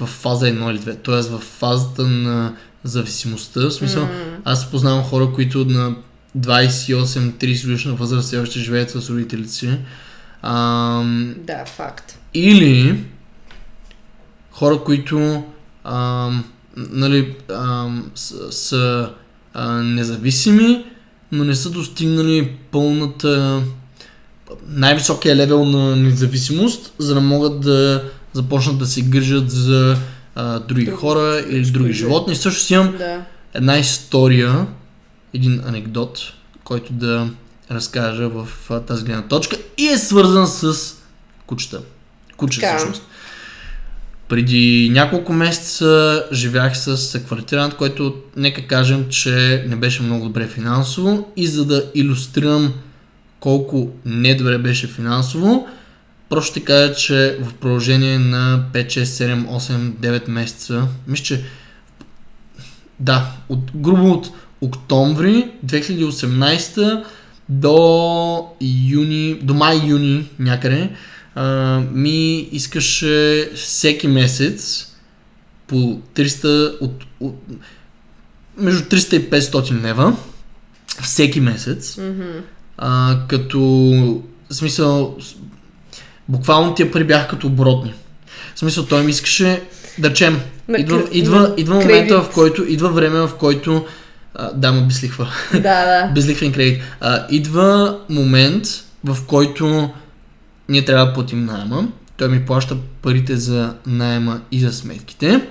в 0.00 0.06
фаза 0.06 0.46
1 0.46 0.70
или 0.70 0.78
2, 0.78 1.04
т.е. 1.04 1.30
в 1.36 1.38
фазата 1.38 2.02
на 2.02 2.56
зависимостта. 2.84 3.60
В 3.60 3.70
смисъл, 3.70 4.02
М. 4.02 4.10
аз 4.44 4.70
познавам 4.70 5.04
хора, 5.04 5.32
които 5.34 5.64
на 5.64 5.94
28-30 6.38 7.64
годишна 7.66 7.94
възраст 7.94 8.26
все 8.26 8.38
още 8.38 8.58
живеят 8.58 8.90
с 8.90 9.10
родителите 9.10 9.52
си. 9.52 9.78
Ам, 10.42 11.34
Да, 11.38 11.64
факт. 11.66 12.18
или 12.34 13.04
хора, 14.50 14.78
които 14.84 15.44
ам, 15.84 16.44
нали, 16.76 17.36
ам, 17.50 18.10
са, 18.14 18.52
са 18.52 19.10
а, 19.54 19.68
независими, 19.72 20.84
но 21.32 21.44
не 21.44 21.54
са 21.54 21.70
достигнали 21.70 22.56
пълната 22.70 23.62
най-високия 24.68 25.36
левел 25.36 25.64
на 25.64 25.96
независимост, 25.96 26.92
за 26.98 27.14
да 27.14 27.20
могат 27.20 27.60
да 27.60 28.04
започнат 28.32 28.78
да 28.78 28.86
се 28.86 29.02
грижат 29.02 29.50
за 29.50 29.96
а, 30.34 30.58
други 30.58 30.84
Други 30.84 30.96
хора 30.96 31.44
или 31.50 31.70
други 31.70 31.92
животни. 31.92 32.36
Също 32.36 32.60
си 32.60 32.74
имам 32.74 32.94
Да. 32.98 33.24
една 33.54 33.78
история, 33.78 34.66
един 35.34 35.62
анекдот, 35.66 36.18
който 36.64 36.92
да 36.92 37.28
разкажа 37.70 38.28
в 38.28 38.48
а, 38.70 38.80
тази 38.80 39.04
гледна 39.04 39.22
точка 39.22 39.56
и 39.78 39.86
е 39.86 39.98
свързан 39.98 40.46
с 40.46 40.94
кучета. 41.46 41.80
Куче 42.36 42.60
Така. 42.60 42.76
всъщност. 42.76 43.02
Преди 44.28 44.90
няколко 44.92 45.32
месеца 45.32 46.24
живях 46.32 46.78
с 46.78 47.18
квартирант, 47.26 47.74
който 47.74 48.14
нека 48.36 48.66
кажем, 48.66 49.06
че 49.08 49.64
не 49.68 49.76
беше 49.76 50.02
много 50.02 50.24
добре 50.24 50.46
финансово. 50.46 51.32
И 51.36 51.46
за 51.46 51.64
да 51.64 51.90
иллюстрирам 51.94 52.72
колко 53.40 53.90
недобре 54.04 54.58
беше 54.58 54.86
финансово, 54.86 55.66
просто 56.28 56.50
ще 56.50 56.64
кажа, 56.64 56.94
че 56.94 57.38
в 57.42 57.54
продължение 57.54 58.18
на 58.18 58.64
5, 58.72 58.86
6, 58.86 59.02
7, 59.02 59.46
8, 59.46 59.92
9 59.92 60.30
месеца, 60.30 60.86
мисля, 61.06 61.24
че 61.24 61.44
да, 63.00 63.30
от, 63.48 63.70
грубо 63.74 64.10
от 64.10 64.30
октомври 64.60 65.50
2018 65.66 67.04
до 67.48 68.46
юни, 68.88 69.38
до 69.42 69.54
май-юни 69.54 70.30
някъде, 70.38 70.90
а, 71.34 71.80
ми 71.92 72.48
искаше 72.52 73.50
всеки 73.54 74.08
месец 74.08 74.86
по 75.66 75.76
300 76.14 76.76
от, 76.80 77.04
от 77.20 77.36
между 78.58 78.84
300 78.84 79.16
и 79.16 79.30
500 79.30 79.82
лева 79.82 80.16
всеки 81.02 81.40
месец, 81.40 81.96
Мгм. 81.96 82.22
а, 82.78 83.18
като 83.28 83.60
в 84.50 84.54
смисъл 84.54 85.16
буквално 86.28 86.74
тия 86.74 86.90
пари 86.90 87.04
бяха 87.04 87.28
като 87.28 87.46
оборотни. 87.46 87.94
В 88.54 88.58
смисъл 88.58 88.86
той 88.86 89.02
ми 89.02 89.10
искаше 89.10 89.62
да 89.98 90.10
речем 90.10 90.40
идва, 90.78 91.08
идва, 91.12 91.54
идва 91.56 91.74
момента 91.74 92.22
в 92.22 92.30
който 92.34 92.64
идва 92.64 92.88
време 92.88 93.20
в 93.20 93.30
който 93.38 93.86
а, 94.34 94.52
да, 94.52 94.72
ма 94.72 94.82
безлихва. 94.82 95.28
Да, 95.52 95.60
да. 95.60 96.10
Безлихвен 96.14 96.52
кредит. 96.52 96.82
А, 97.00 97.26
идва 97.30 97.98
момент, 98.08 98.66
в 99.04 99.18
който 99.26 99.90
ние 100.68 100.84
трябва 100.84 101.06
да 101.06 101.12
платим 101.12 101.44
найема 101.44 101.88
той 102.16 102.28
ми 102.28 102.46
плаща 102.46 102.76
парите 103.02 103.36
за 103.36 103.74
найема 103.86 104.40
и 104.52 104.60
за 104.60 104.72
сметките, 104.72 105.48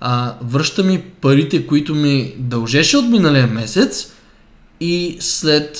а, 0.00 0.34
връща 0.42 0.82
ми 0.82 1.02
парите, 1.02 1.66
които 1.66 1.94
ми 1.94 2.34
дължеше 2.38 2.96
от 2.96 3.08
миналия 3.08 3.46
месец 3.46 4.12
и 4.80 5.16
след 5.20 5.78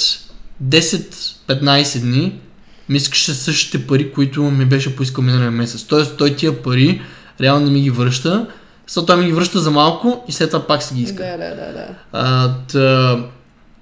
10-15 0.64 2.00
дни 2.00 2.40
ми 2.88 2.96
искаше 2.96 3.34
същите 3.34 3.86
пари, 3.86 4.12
които 4.12 4.42
ми 4.42 4.64
беше 4.64 4.96
поискал 4.96 5.24
миналия 5.24 5.50
месец. 5.50 5.84
Тоест 5.84 6.16
той 6.16 6.36
тия 6.36 6.62
пари 6.62 7.02
реално 7.40 7.66
не 7.66 7.72
ми 7.72 7.80
ги 7.80 7.90
връща, 7.90 8.46
след 8.86 9.06
това 9.06 9.16
ми 9.16 9.26
ги 9.26 9.32
връща 9.32 9.60
за 9.60 9.70
малко 9.70 10.24
и 10.28 10.32
след 10.32 10.50
това 10.50 10.66
пак 10.66 10.82
си 10.82 10.94
ги 10.94 11.02
иска. 11.02 11.22
Да, 11.22 11.36
да, 11.36 11.56
да, 11.56 11.72
да. 11.72 11.88
А, 12.12 12.54
тъ, 12.54 13.24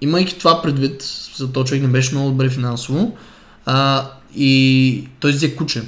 имайки 0.01 0.39
това 0.39 0.63
предвид, 0.63 1.03
за 1.37 1.53
този 1.53 1.69
човек 1.69 1.83
не 1.83 1.89
беше 1.89 2.15
много 2.15 2.31
добре 2.31 2.49
финансово, 2.49 3.17
а, 3.67 4.07
и 4.37 5.05
той 5.21 5.33
взе 5.33 5.57
куче. 5.57 5.81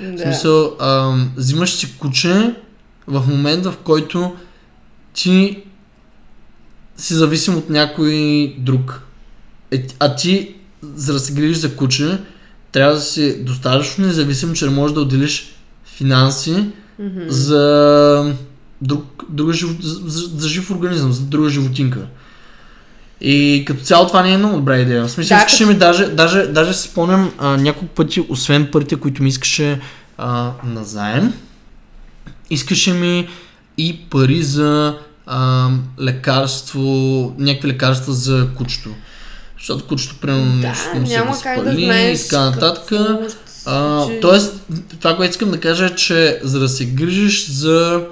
В 0.00 0.12
Да. 0.12 0.18
смисъл, 0.22 0.76
а, 0.80 1.16
взимаш 1.36 1.70
си 1.72 1.98
куче 1.98 2.54
в 3.06 3.24
момента, 3.28 3.72
в 3.72 3.76
който 3.76 4.36
ти 5.14 5.62
си 6.96 7.14
зависим 7.14 7.56
от 7.56 7.70
някой 7.70 8.54
друг. 8.58 9.02
Е, 9.70 9.86
а 9.98 10.16
ти, 10.16 10.54
за 10.82 11.12
да 11.12 11.18
се 11.18 11.32
грижиш 11.32 11.56
за 11.56 11.76
куче, 11.76 12.18
трябва 12.72 12.94
да 12.94 13.00
си 13.00 13.44
достатъчно 13.44 14.06
независим, 14.06 14.54
че 14.54 14.70
можеш 14.70 14.94
да 14.94 15.00
отделиш 15.00 15.54
финанси 15.84 16.66
Мгм. 16.98 17.20
за, 17.28 18.34
друг, 18.82 19.24
друга 19.28 19.52
за, 19.52 20.20
за 20.36 20.48
жив 20.48 20.70
организъм, 20.70 21.12
за 21.12 21.22
друга 21.22 21.48
животинка. 21.48 22.06
И 23.20 23.64
като 23.66 23.80
цяло 23.84 24.06
това 24.06 24.22
не 24.22 24.32
е 24.32 24.38
много 24.38 24.56
добра 24.56 24.78
идея. 24.78 25.04
В 25.04 25.10
смисъл, 25.10 25.36
Да, 25.36 25.38
искаше 25.38 25.58
като- 25.64 25.72
ми 25.72 25.78
даже, 25.78 26.06
даже, 26.06 26.46
даже 26.46 26.74
си 26.74 26.88
спомням 26.88 27.32
а, 27.38 27.56
няколко 27.56 27.94
пъти, 27.94 28.26
освен 28.28 28.68
парите, 28.72 28.96
които 28.96 29.22
ми 29.22 29.28
искаше 29.28 29.80
а, 30.18 30.50
на 30.64 30.84
заем, 30.84 31.32
искаше 32.50 32.92
ми 32.92 33.28
и 33.78 33.96
пари 34.10 34.42
за 34.42 34.98
а, 35.26 35.68
лекарство, 36.00 36.82
някакви 37.38 37.68
лекарства 37.68 38.12
за 38.12 38.48
кучето. 38.56 38.90
Защото 39.58 39.86
кучето, 39.86 40.14
примерно, 40.20 40.60
Да, 40.60 40.68
нещо 40.68 40.88
му 40.98 41.34
се 41.34 41.42
как 41.42 41.64
да 41.64 41.72
и 41.72 42.18
така 42.22 42.44
нататък. 42.44 42.92
А, 43.66 44.06
тоест, 44.20 44.66
това, 45.00 45.16
което 45.16 45.30
искам 45.30 45.50
да 45.50 45.60
кажа 45.60 45.86
е, 45.86 45.94
че 45.94 46.40
за 46.42 46.60
да 46.60 46.68
се 46.68 46.86
грижиш 46.86 47.48
за 47.50 48.04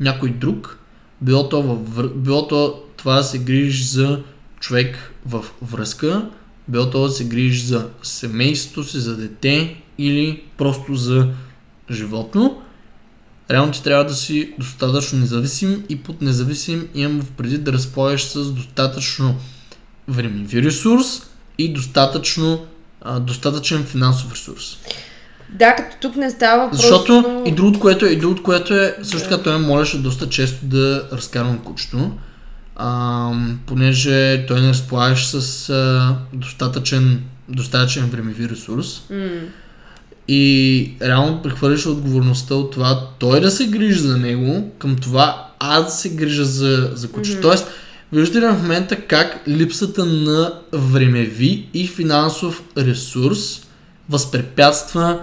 някой 0.00 0.30
друг, 0.30 0.78
било 1.20 1.48
то, 1.48 1.62
във, 1.62 2.12
било 2.16 2.48
то 2.48 2.74
това 2.96 3.14
да 3.14 3.24
се 3.24 3.38
грижиш 3.38 3.84
за 3.86 4.20
човек 4.60 5.12
в 5.26 5.44
връзка, 5.62 6.30
било 6.68 6.90
то 6.90 7.02
да 7.02 7.10
се 7.10 7.24
грижиш 7.24 7.62
за 7.62 7.88
семейството 8.02 8.88
си, 8.88 8.98
за 8.98 9.16
дете 9.16 9.76
или 9.98 10.42
просто 10.56 10.94
за 10.94 11.28
животно, 11.90 12.62
реално 13.50 13.72
ти 13.72 13.82
трябва 13.82 14.04
да 14.04 14.14
си 14.14 14.54
достатъчно 14.58 15.18
независим 15.18 15.84
и 15.88 16.02
под 16.02 16.22
независим 16.22 16.88
имам 16.94 17.20
в 17.20 17.30
преди 17.30 17.58
да 17.58 17.72
разполагаш 17.72 18.24
с 18.24 18.52
достатъчно 18.52 19.36
времеви 20.08 20.62
ресурс 20.62 21.22
и 21.58 21.72
достатъчно, 21.72 22.66
а, 23.02 23.20
достатъчен 23.20 23.84
финансов 23.84 24.32
ресурс. 24.32 24.78
Да, 25.50 25.74
като 25.74 25.96
тук 26.00 26.16
не 26.16 26.30
става 26.30 26.64
въпрос. 26.64 26.80
Защото 26.80 27.42
и 27.46 27.52
другото, 27.52 27.80
което 27.80 28.06
е, 28.06 28.08
и 28.08 28.18
другото, 28.18 28.42
което 28.42 28.74
е, 28.74 28.96
също 29.02 29.28
така 29.28 29.42
той 29.42 29.58
ме 29.58 29.66
молеше 29.66 29.98
доста 29.98 30.28
често 30.28 30.64
да 30.66 31.08
разкарвам 31.12 31.58
кучето, 31.58 32.10
а, 32.76 33.30
понеже 33.66 34.46
той 34.46 34.60
не 34.60 34.68
разполагаше 34.68 35.26
с 35.26 35.70
а, 35.70 36.16
достатъчен, 36.32 37.22
достатъчен 37.48 38.06
времеви 38.06 38.48
ресурс. 38.48 39.02
М. 39.10 39.26
И 40.28 40.92
реално 41.02 41.42
прехвърляш 41.42 41.86
отговорността 41.86 42.54
от 42.54 42.72
това 42.72 43.08
той 43.18 43.40
да 43.40 43.50
се 43.50 43.66
грижи 43.66 44.00
за 44.00 44.16
него, 44.16 44.70
към 44.78 44.96
това 44.96 45.46
аз 45.58 45.84
да 45.84 45.90
се 45.90 46.08
грижа 46.08 46.44
за, 46.44 46.90
за 46.94 47.10
куче. 47.10 47.32
Мгм. 47.32 47.40
Тоест, 47.40 47.68
виждате 48.12 48.40
ли 48.40 48.46
в 48.46 48.62
момента 48.62 48.96
как 48.96 49.40
липсата 49.48 50.04
на 50.04 50.52
времеви 50.72 51.68
и 51.74 51.86
финансов 51.86 52.62
ресурс 52.78 53.62
възпрепятства, 54.08 55.18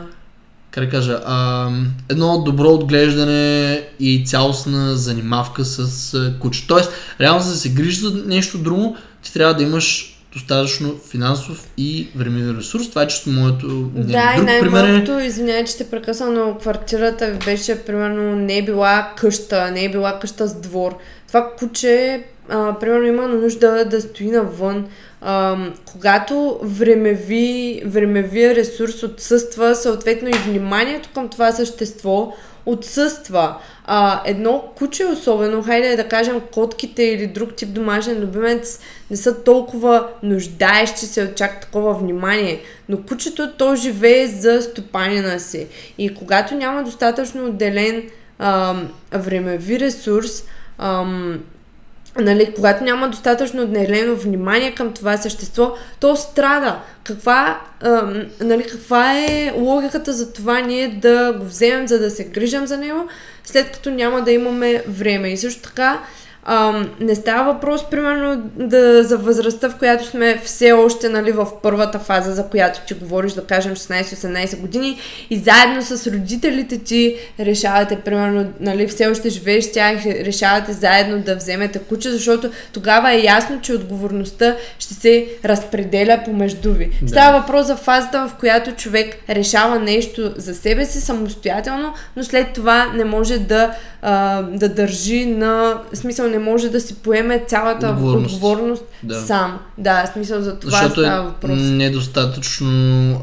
как 0.73 0.85
да 0.85 0.89
кажа, 0.89 1.19
а, 1.25 1.69
едно 2.09 2.41
добро 2.41 2.69
отглеждане 2.69 3.81
и 3.99 4.25
цялостна 4.25 4.95
занимавка 4.95 5.65
с 5.65 6.13
а, 6.13 6.39
куче. 6.39 6.67
Тоест, 6.67 6.91
реално 7.21 7.41
за 7.41 7.51
да 7.51 7.57
се 7.57 7.69
грижи 7.69 7.99
за 7.99 8.23
нещо 8.25 8.57
друго, 8.57 8.97
ти 9.23 9.33
трябва 9.33 9.53
да 9.53 9.63
имаш 9.63 10.17
достатъчно 10.33 10.95
финансов 11.09 11.67
и 11.77 12.07
времеви 12.15 12.57
ресурс. 12.57 12.89
Това 12.89 13.01
е 13.01 13.07
чисто 13.07 13.29
моето 13.29 13.65
мнение. 13.65 14.13
Да, 14.13 14.33
и 14.33 14.37
Друг 14.37 14.47
пример 14.59 14.83
е... 14.83 14.87
най-малкото, 14.87 15.19
извинявай, 15.19 15.65
че 15.65 15.77
те 15.77 15.89
прекъсвам, 15.89 16.33
но 16.33 16.57
квартирата 16.57 17.31
ви 17.31 17.37
беше, 17.45 17.79
примерно, 17.85 18.35
не 18.35 18.57
е 18.57 18.65
била 18.65 19.13
къща, 19.17 19.71
не 19.71 19.85
е 19.85 19.91
била 19.91 20.19
къща 20.19 20.47
с 20.47 20.55
двор. 20.61 20.97
Това 21.27 21.49
куче, 21.59 22.23
а, 22.49 22.79
примерно, 22.79 23.05
има 23.05 23.27
нужда 23.27 23.85
да 23.85 24.01
стои 24.01 24.31
навън. 24.31 24.85
А, 25.25 25.57
когато 25.85 26.59
времеви, 26.63 27.81
времевия 27.85 28.55
ресурс 28.55 29.03
отсъства, 29.03 29.75
съответно 29.75 30.29
и 30.29 30.33
вниманието 30.33 31.09
към 31.13 31.29
това 31.29 31.51
същество 31.51 32.33
отсъства. 32.65 33.55
А, 33.85 34.21
едно 34.25 34.63
куче 34.75 35.05
особено, 35.05 35.63
хайде 35.63 35.95
да 35.95 36.07
кажем 36.07 36.41
котките 36.53 37.03
или 37.03 37.27
друг 37.27 37.55
тип 37.55 37.69
домашен 37.69 38.19
любимец 38.19 38.79
не 39.11 39.17
са 39.17 39.43
толкова 39.43 40.07
нуждаещи 40.23 41.05
се 41.05 41.23
от 41.23 41.35
чак 41.35 41.61
такова 41.61 41.93
внимание, 41.93 42.61
но 42.89 42.97
кучето 42.97 43.51
то 43.51 43.75
живее 43.75 44.27
за 44.27 44.61
стопанина 44.61 45.39
си 45.39 45.67
и 45.97 46.13
когато 46.13 46.55
няма 46.55 46.83
достатъчно 46.83 47.45
отделен 47.45 48.03
ам, 48.39 48.89
времеви 49.11 49.79
ресурс, 49.79 50.43
ам, 50.77 51.39
нали, 52.19 52.53
когато 52.55 52.83
няма 52.83 53.09
достатъчно 53.09 53.61
отделено 53.61 54.15
внимание 54.15 54.75
към 54.75 54.93
това 54.93 55.17
същество, 55.17 55.75
то 55.99 56.15
страда. 56.15 56.79
Каква, 57.03 57.61
ам, 57.81 58.23
нали, 58.41 58.63
каква 58.63 59.19
е 59.19 59.53
логиката 59.55 60.13
за 60.13 60.33
това 60.33 60.59
ние 60.59 60.87
да 60.87 61.33
го 61.39 61.45
вземем, 61.45 61.87
за 61.87 61.99
да 61.99 62.11
се 62.11 62.23
грижам 62.23 62.67
за 62.67 62.77
него, 62.77 63.07
след 63.43 63.71
като 63.71 63.89
няма 63.89 64.21
да 64.21 64.31
имаме 64.31 64.83
време. 64.87 65.29
И 65.29 65.37
също 65.37 65.61
така, 65.61 65.99
ам, 66.45 66.89
не 66.99 67.15
става 67.15 67.53
въпрос, 67.53 67.89
примерно, 67.89 68.41
да, 68.55 69.03
за 69.03 69.17
възрастта, 69.17 69.69
в 69.69 69.75
която 69.75 70.05
сме 70.05 70.41
все 70.43 70.71
още 70.71 71.09
нали, 71.09 71.31
в 71.31 71.47
първата 71.63 71.99
фаза, 71.99 72.33
за 72.33 72.47
която 72.47 72.81
ти 72.87 72.93
говориш, 72.93 73.33
да 73.33 73.43
кажем 73.43 73.75
16-18 73.75 74.59
години, 74.59 74.97
и 75.29 75.37
заедно 75.37 75.81
с 75.81 76.07
родителите 76.07 76.77
ти 76.77 77.15
решавате, 77.39 77.95
примерно, 77.95 78.53
нали, 78.59 78.87
все 78.87 79.07
още 79.07 79.29
живееш 79.29 79.63
с 79.63 79.71
тях, 79.71 80.05
решавате 80.05 80.73
заедно 80.73 81.21
да 81.21 81.35
вземете 81.35 81.79
куче, 81.79 82.09
защото 82.09 82.49
тогава 82.73 83.11
е 83.11 83.23
ясно, 83.23 83.61
че 83.61 83.73
отговорността 83.73 84.55
ще 84.79 84.93
се 84.93 85.27
разпределя 85.45 86.21
помежду 86.25 86.73
ви. 86.73 86.89
Да. 87.01 87.09
Става 87.09 87.39
въпрос 87.39 87.67
за 87.67 87.75
фазата, 87.75 88.27
в 88.27 88.39
която 88.39 88.71
човек 88.71 89.15
решава 89.29 89.79
нещо 89.79 90.33
за 90.37 90.55
себе 90.55 90.85
си 90.85 91.01
самостоятелно, 91.01 91.93
но 92.15 92.23
след 92.23 92.53
това 92.53 92.85
не 92.95 93.05
може 93.05 93.39
да, 93.39 93.75
а, 94.01 94.41
да 94.41 94.69
държи 94.69 95.25
на... 95.25 95.81
Смисъл 95.93 96.32
не 96.33 96.39
може 96.39 96.69
да 96.69 96.81
си 96.81 96.95
поеме 96.95 97.43
цялата 97.47 97.87
Отговорност. 97.87 98.35
отговорност, 98.35 98.83
Да. 99.03 99.21
сам. 99.21 99.59
Да, 99.77 100.09
смисъл 100.13 100.41
за 100.41 100.59
това 100.59 100.71
Защото 100.71 101.01
става 101.01 101.23
е 101.23 101.27
въпрос. 101.27 101.59
недостатъчно 101.59 102.71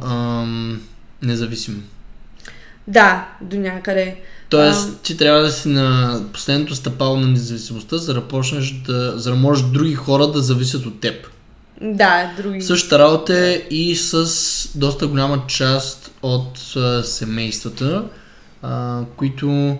ам, 0.04 0.80
независим. 1.22 1.84
Да, 2.88 3.28
до 3.40 3.56
някъде. 3.56 4.16
Тоест, 4.48 4.88
Ам. 4.88 4.96
ти 5.02 5.16
трябва 5.16 5.42
да 5.42 5.50
си 5.52 5.68
на 5.68 6.20
последното 6.32 6.74
стъпало 6.74 7.16
на 7.16 7.26
независимостта, 7.26 7.98
за 7.98 8.14
да 8.14 8.20
почнеш 8.28 8.70
да, 8.86 9.18
за 9.18 9.30
да 9.30 9.36
можеш 9.36 9.64
други 9.64 9.94
хора 9.94 10.26
да 10.26 10.40
зависят 10.40 10.86
от 10.86 11.00
теб. 11.00 11.26
Да, 11.82 12.32
други. 12.36 12.60
Същата 12.60 12.98
работа 12.98 13.38
е 13.38 13.62
и 13.70 13.96
с 13.96 14.28
доста 14.74 15.06
голяма 15.06 15.42
част 15.48 16.10
от 16.22 16.76
а, 16.76 17.02
семействата, 17.02 18.04
а, 18.62 19.00
които 19.16 19.76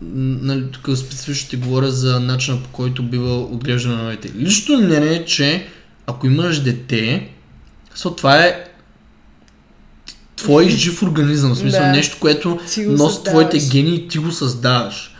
нали, 0.00 0.64
тук 0.70 0.96
специфично 0.96 1.34
ще 1.34 1.56
говоря 1.56 1.90
за 1.90 2.20
начина 2.20 2.62
по 2.62 2.68
който 2.68 3.02
бива 3.02 3.36
отглеждано 3.36 4.02
на 4.02 4.10
дете. 4.10 4.32
Личното 4.38 4.82
мнение 4.82 5.14
е, 5.14 5.24
че 5.24 5.66
ако 6.06 6.26
имаш 6.26 6.60
дете, 6.60 7.30
со 7.94 8.10
това 8.10 8.38
е 8.38 8.64
твой 10.36 10.68
жив 10.68 11.02
организъм, 11.02 11.54
в 11.54 11.58
смисъл 11.58 11.80
Да. 11.80 11.92
нещо, 11.92 12.16
което 12.20 12.58
Ти 12.72 12.86
носи 12.86 13.24
твоите 13.24 13.58
гени 13.58 13.94
и 13.94 14.08
ти 14.08 14.18
го 14.18 14.32
създаваш. 14.32 15.14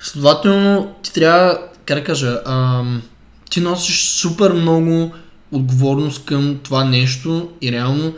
Следователно, 0.00 0.94
ти 1.02 1.12
трябва, 1.12 1.58
как 1.84 1.98
да 1.98 2.04
кажа, 2.04 2.40
ам, 2.46 3.02
ти 3.50 3.60
носиш 3.60 4.04
супер 4.04 4.52
много 4.52 5.12
отговорност 5.52 6.24
към 6.24 6.58
това 6.62 6.84
нещо 6.84 7.48
и 7.62 7.72
реално, 7.72 8.14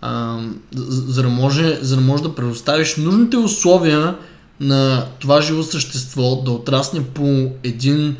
ам, 0.00 0.60
за, 0.74 1.12
за, 1.12 1.22
да 1.22 1.28
може, 1.28 1.78
за 1.82 1.96
да 1.96 2.02
може 2.02 2.22
да 2.22 2.34
предоставиш 2.34 2.96
нужните 2.96 3.36
условия 3.36 4.16
на 4.60 5.06
това 5.18 5.40
живо 5.40 5.62
същество 5.62 6.36
да 6.44 6.50
отрасне 6.50 7.04
по 7.04 7.50
един, 7.64 8.16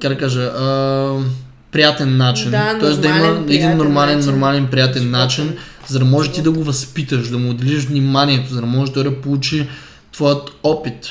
как 0.00 0.12
да 0.12 0.18
кажа, 0.18 0.52
ам, 0.56 1.30
приятен 1.72 2.16
начин. 2.16 2.50
Да, 2.50 2.78
Тоест 2.80 3.00
да 3.00 3.08
има 3.08 3.44
един 3.48 3.76
нормален, 3.76 4.16
начин. 4.16 4.30
нормален, 4.30 4.66
приятен 4.66 5.02
Животен. 5.02 5.20
начин, 5.20 5.56
за 5.88 5.98
да 5.98 6.04
можеш 6.04 6.32
ти 6.32 6.42
да 6.42 6.50
го 6.50 6.64
възпиташ, 6.64 7.28
да 7.28 7.38
му 7.38 7.50
отделиш 7.50 7.84
вниманието, 7.84 8.54
за 8.54 8.60
да 8.60 8.66
може 8.66 8.92
той 8.92 9.04
да 9.04 9.20
получи 9.20 9.68
твоят 10.12 10.50
опит 10.62 11.06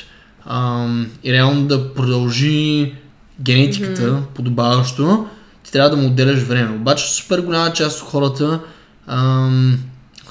ам, 0.46 1.08
и 1.24 1.34
реално 1.34 1.68
да 1.68 1.94
продължи 1.94 2.94
генетиката 3.42 4.02
mm-hmm. 4.02 4.26
подобаващо, 4.36 5.28
ти 5.64 5.72
трябва 5.72 5.90
да 5.90 5.98
му 5.98 6.08
отделяш 6.08 6.40
време. 6.40 6.76
Обаче 6.76 7.14
супер 7.14 7.40
голяма 7.40 7.74
част 7.74 8.02
от 8.02 8.08
хората 8.08 8.60
ам, 9.08 9.80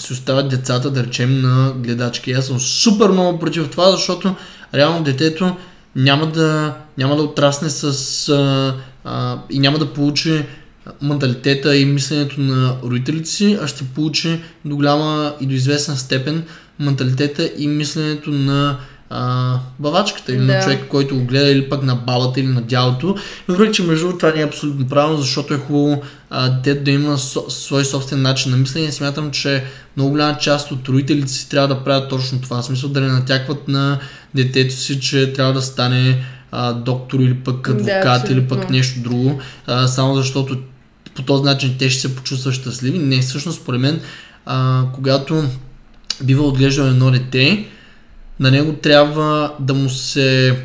си 0.03 0.13
оставят 0.13 0.49
децата, 0.49 0.91
да 0.91 1.05
речем, 1.05 1.41
на 1.41 1.73
гледачки. 1.77 2.33
Аз 2.33 2.47
съм 2.47 2.61
супер 2.61 3.09
много 3.09 3.39
против 3.39 3.69
това, 3.71 3.91
защото 3.91 4.35
реално 4.75 5.05
детето 5.05 5.57
няма 5.97 6.27
да, 6.27 6.75
няма 6.99 7.17
да 7.17 7.23
отрасне 7.23 7.71
с 7.71 8.29
а, 8.29 8.75
а, 9.05 9.39
и 9.51 9.59
няма 9.59 9.79
да 9.79 9.93
получи 9.93 10.45
менталитета 11.03 11.77
и 11.77 11.85
мисленето 11.85 12.41
на 12.41 12.77
родителите 12.83 13.29
си, 13.29 13.59
а 13.63 13.67
ще 13.67 13.85
получи 13.85 14.41
до 14.65 14.77
голяма 14.77 15.35
и 15.41 15.47
до 15.47 15.55
известна 15.55 15.97
степен 15.97 16.45
менталитета 16.79 17.51
и 17.59 17.69
мисленето 17.69 18.31
на 18.31 18.79
а, 19.11 19.55
бавачката 19.79 20.33
или 20.33 20.41
на 20.41 20.53
Да. 20.53 20.63
човек, 20.63 20.89
който 20.89 21.15
го 21.15 21.25
гледа 21.25 21.51
или 21.51 21.69
пък 21.69 21.83
на 21.83 21.95
бабата 21.95 22.41
или 22.41 22.47
на 22.47 22.63
дялото. 22.63 23.17
Въпреки, 23.49 23.73
че 23.73 23.83
между 23.83 24.13
това 24.13 24.33
не 24.33 24.41
е 24.41 24.45
абсолютно 24.45 24.89
правилно, 24.89 25.19
защото 25.19 25.55
е 25.55 25.59
хубаво 25.59 26.03
а, 26.31 26.49
детето 26.49 26.85
да 26.85 26.91
има 26.91 27.19
со, 27.19 27.45
свой 27.49 27.85
собствен 27.85 28.23
начин 28.23 28.51
на 28.51 28.57
мислене. 28.57 28.93
Смятам, 28.93 29.31
че 29.31 29.65
много 29.97 30.11
голяма 30.11 30.39
част 30.39 30.73
от 30.73 30.89
родителите 30.89 31.33
си 31.33 31.49
трябва 31.49 31.69
да 31.69 31.85
правят 31.85 32.09
точно 32.09 32.41
това. 32.41 32.63
В 32.63 32.65
смисъл 32.65 32.91
да 32.91 33.01
не 33.01 33.09
натякват 33.09 33.69
на 33.69 33.99
детето 34.35 34.75
си, 34.75 35.01
че 35.01 35.33
трябва 35.33 35.53
да 35.53 35.63
стане 35.63 36.25
а, 36.53 36.73
доктор 36.73 37.21
или 37.21 37.35
пък 37.35 37.69
адвокат 37.69 38.31
или 38.31 38.49
пък 38.49 38.71
нещо 38.71 39.01
друго, 39.01 39.41
а, 39.67 39.87
само 39.87 40.17
защото 40.17 40.59
по 41.15 41.23
този 41.23 41.43
начин 41.45 41.75
те 41.79 41.91
ще 41.91 42.01
се 42.01 42.17
почувстват 42.17 42.55
щастливи. 42.55 42.99
Не, 42.99 43.21
всъщност, 43.21 43.63
според 43.63 43.81
мен, 43.81 44.01
а, 44.47 44.85
когато 44.95 45.45
бива 46.23 46.43
отглеждано 46.43 46.89
едно 46.89 47.11
дете, 47.11 47.67
на 48.41 48.51
него 48.51 48.73
трябва 48.73 49.55
да 49.61 49.75
му 49.75 49.91
се 49.91 50.59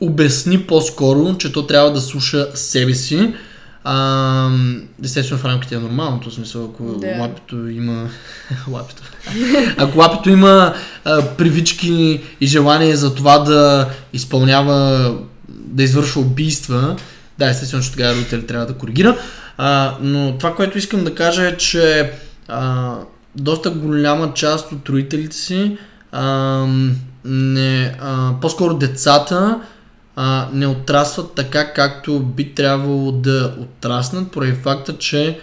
обясни 0.00 0.62
по-скоро, 0.62 1.38
че 1.38 1.52
то 1.52 1.66
трябва 1.66 1.92
да 1.92 2.00
слуша 2.00 2.48
себе 2.54 2.94
си. 2.94 3.32
А, 3.84 4.50
естествено 5.04 5.40
в 5.40 5.44
рамките 5.44 5.74
на 5.74 5.80
нормалното 5.80 6.30
смисъл, 6.30 6.64
ако 6.64 6.84
да. 6.84 7.16
лапето 7.20 7.68
има... 7.68 8.08
лапето. 8.70 9.02
Ако 9.76 9.98
лапето 9.98 10.30
има 10.30 10.74
а, 11.04 11.22
привички 11.26 12.20
и 12.40 12.46
желание 12.46 12.96
за 12.96 13.14
това 13.14 13.38
да 13.38 13.88
изпълнява, 14.12 15.14
да 15.48 15.82
извършва 15.82 16.20
убийства, 16.20 16.96
да, 17.38 17.48
естествено, 17.48 17.82
че 17.82 17.92
тогава 17.92 18.14
родител 18.14 18.42
трябва 18.42 18.66
да 18.66 18.74
коригира. 18.74 19.18
А, 19.58 19.96
но 20.00 20.38
това, 20.38 20.54
което 20.54 20.78
искам 20.78 21.04
да 21.04 21.14
кажа 21.14 21.48
е, 21.48 21.56
че 21.56 22.12
а, 22.48 22.94
доста 23.36 23.70
голяма 23.70 24.34
част 24.34 24.72
от 24.72 24.88
родителите 24.88 25.36
си 25.36 25.76
а, 26.12 26.66
не, 27.24 27.96
а, 28.00 28.34
по-скоро 28.40 28.74
децата 28.74 29.60
а, 30.16 30.48
не 30.52 30.66
отрастват 30.66 31.34
така, 31.34 31.72
както 31.72 32.20
би 32.20 32.54
трябвало 32.54 33.12
да 33.12 33.54
отраснат, 33.60 34.32
поради 34.32 34.52
факта, 34.52 34.98
че 34.98 35.40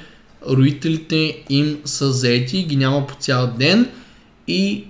родителите 0.50 1.44
им 1.50 1.78
са 1.86 2.12
заети, 2.12 2.64
ги 2.64 2.76
няма 2.76 3.08
по 3.08 3.16
цял 3.16 3.48
ден 3.58 3.90
и 4.48 4.84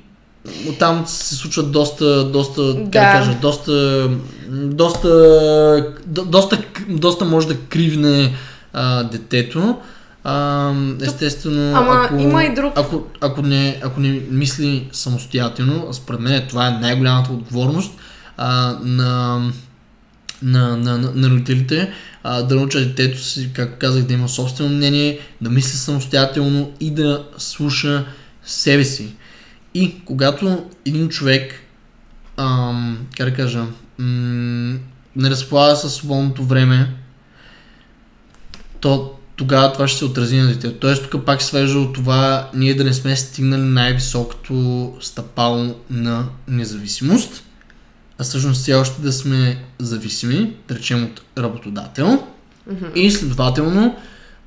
оттам 0.69 1.03
се 1.07 1.35
случват 1.35 1.71
доста, 1.71 2.23
доста, 2.23 2.73
да. 2.73 2.83
как 2.83 2.91
да 2.91 2.99
кажа, 2.99 3.37
доста, 3.41 4.09
доста, 4.49 5.09
до- 6.05 6.25
доста, 6.25 6.63
доста 6.89 7.25
може 7.25 7.47
да 7.47 7.57
кривне 7.59 8.35
а, 8.73 9.03
детето. 9.03 9.77
А, 10.27 10.73
естествено, 11.01 11.75
Ама 11.75 12.01
ако, 12.05 12.15
има 12.15 12.43
и 12.43 12.53
друг- 12.53 12.73
ако, 12.75 13.03
ако, 13.21 13.41
не, 13.41 13.79
ако 13.83 13.99
не 13.99 14.09
мисли 14.31 14.89
самостоятелно, 14.91 15.93
според 15.93 16.19
мен 16.19 16.45
това 16.49 16.67
е 16.67 16.71
най-голямата 16.71 17.31
отговорност 17.31 17.93
а, 18.37 18.77
на, 18.83 19.37
на, 20.41 20.77
на, 20.77 20.97
на, 20.97 21.11
на 21.15 21.29
родителите, 21.29 21.91
а, 22.23 22.41
да 22.41 22.55
научат 22.55 22.87
детето 22.87 23.23
си, 23.23 23.49
както 23.53 23.79
казах, 23.79 24.03
да 24.03 24.13
има 24.13 24.29
собствено 24.29 24.69
мнение, 24.69 25.19
да 25.41 25.49
мисли 25.49 25.77
самостоятелно 25.77 26.71
и 26.79 26.91
да 26.91 27.25
слуша 27.37 28.05
себе 28.43 28.83
си. 28.83 29.15
И 29.73 29.95
когато 30.05 30.65
един 30.85 31.09
човек, 31.09 31.53
ам, 32.37 33.07
как 33.17 33.29
да 33.29 33.35
кажа, 33.35 33.65
м- 33.97 34.77
не 35.15 35.29
разполага 35.29 35.75
със 35.75 35.93
свободното 35.93 36.43
време, 36.43 36.93
то 38.79 39.14
тогава 39.35 39.73
това 39.73 39.87
ще 39.87 39.97
се 39.97 40.05
отрази 40.05 40.37
на 40.37 40.47
детето. 40.47 40.79
Тоест 40.79 41.09
тук 41.09 41.25
пак 41.25 41.41
се 41.41 41.47
свежда 41.47 41.79
от 41.79 41.93
това 41.93 42.49
ние 42.53 42.73
да 42.73 42.83
не 42.83 42.93
сме 42.93 43.15
стигнали 43.15 43.61
най-високото 43.61 44.93
стъпало 45.01 45.75
на 45.89 46.25
независимост, 46.47 47.43
а 48.19 48.23
всъщност 48.23 48.61
все 48.61 48.73
още 48.73 49.01
да 49.01 49.13
сме 49.13 49.63
зависими, 49.79 50.53
да 50.67 50.75
речем 50.75 51.03
от 51.03 51.21
работодател 51.37 52.23
и 52.95 53.11
следователно 53.11 53.95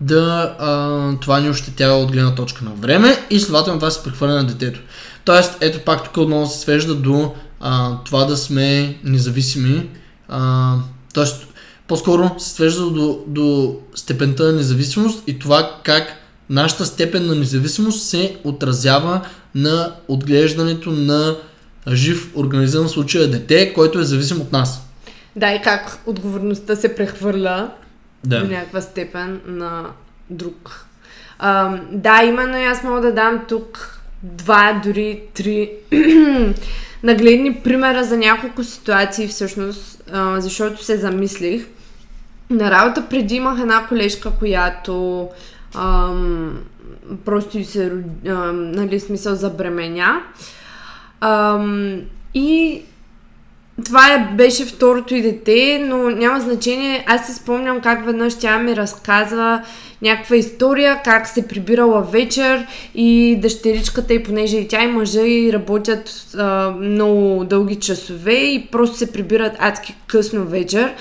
да 0.00 0.56
а, 0.58 1.20
това 1.20 1.40
ни 1.40 1.50
ощетява 1.50 1.94
от 1.94 2.12
гледна 2.12 2.34
точка 2.34 2.64
на 2.64 2.70
време 2.70 3.26
и 3.30 3.40
следователно 3.40 3.80
това 3.80 3.90
се 3.90 4.02
прехвърля 4.02 4.34
на 4.34 4.46
детето. 4.46 4.80
Тоест, 5.24 5.56
ето 5.60 5.78
пак 5.84 6.04
тук 6.04 6.16
отново 6.16 6.46
се 6.46 6.58
свежда 6.58 6.94
до 6.94 7.34
а, 7.60 7.96
това 8.04 8.24
да 8.24 8.36
сме 8.36 8.96
независими. 9.04 9.88
А, 10.28 10.74
тоест, 11.14 11.46
по-скоро 11.88 12.34
се 12.38 12.50
свежда 12.50 12.90
до, 12.90 13.24
до 13.26 13.76
степента 13.94 14.42
на 14.44 14.52
независимост 14.52 15.22
и 15.26 15.38
това 15.38 15.80
как 15.84 16.12
нашата 16.50 16.84
степен 16.84 17.26
на 17.26 17.34
независимост 17.34 18.08
се 18.08 18.36
отразява 18.44 19.20
на 19.54 19.94
отглеждането 20.08 20.90
на 20.90 21.36
жив 21.92 22.32
организъм, 22.36 22.86
в 22.86 22.90
случая 22.90 23.30
дете, 23.30 23.72
който 23.74 23.98
е 23.98 24.04
зависим 24.04 24.40
от 24.40 24.52
нас. 24.52 24.88
Да, 25.36 25.52
и 25.52 25.62
как 25.62 25.98
отговорността 26.06 26.76
се 26.76 26.94
прехвърля 26.94 27.70
Да. 28.24 28.40
до 28.40 28.46
някаква 28.46 28.80
степен 28.80 29.40
на 29.46 29.86
друг. 30.30 30.86
А, 31.38 31.80
да, 31.92 32.22
именно 32.24 32.58
и 32.58 32.64
аз 32.64 32.82
мога 32.82 33.00
да 33.00 33.12
дам 33.12 33.44
тук 33.48 34.00
два, 34.22 34.80
дори 34.84 35.22
три 35.34 35.70
нагледни 37.02 37.54
примера 37.54 38.04
за 38.04 38.16
няколко 38.16 38.64
ситуации 38.64 39.28
всъщност, 39.28 40.02
а, 40.12 40.40
защото 40.40 40.84
се 40.84 40.96
замислих. 40.96 41.66
На 42.50 42.70
работа 42.70 43.08
преди 43.10 43.34
имах 43.34 43.60
една 43.60 43.86
колежка, 43.86 44.30
която 44.38 45.28
ам, 45.74 46.58
просто 47.24 47.64
се, 47.64 47.92
ам, 48.28 48.72
нали, 48.72 49.00
смисъл 49.00 49.34
забременя. 49.34 50.22
Ам, 51.20 52.00
и 52.34 52.82
това 53.84 54.12
е, 54.12 54.34
беше 54.34 54.64
второто 54.64 55.14
и 55.14 55.22
дете, 55.22 55.86
но 55.88 56.10
няма 56.10 56.40
значение. 56.40 57.04
Аз 57.06 57.26
се 57.26 57.34
спомням 57.34 57.80
как 57.80 58.06
веднъж 58.06 58.38
тя 58.38 58.58
ми 58.58 58.76
разказва 58.76 59.62
някаква 60.02 60.36
история, 60.36 61.00
как 61.04 61.26
се 61.26 61.48
прибирала 61.48 62.02
вечер 62.02 62.66
и 62.94 63.38
дъщеричката 63.42 64.14
и 64.14 64.22
понеже 64.22 64.56
и 64.56 64.68
тя 64.68 64.82
и 64.82 64.86
мъжа 64.86 65.22
и 65.22 65.52
работят 65.52 66.34
а, 66.38 66.70
много 66.80 67.44
дълги 67.44 67.76
часове 67.76 68.34
и 68.34 68.68
просто 68.72 68.96
се 68.96 69.12
прибират 69.12 69.56
адски 69.58 69.96
късно 70.06 70.44
вечер. 70.44 70.94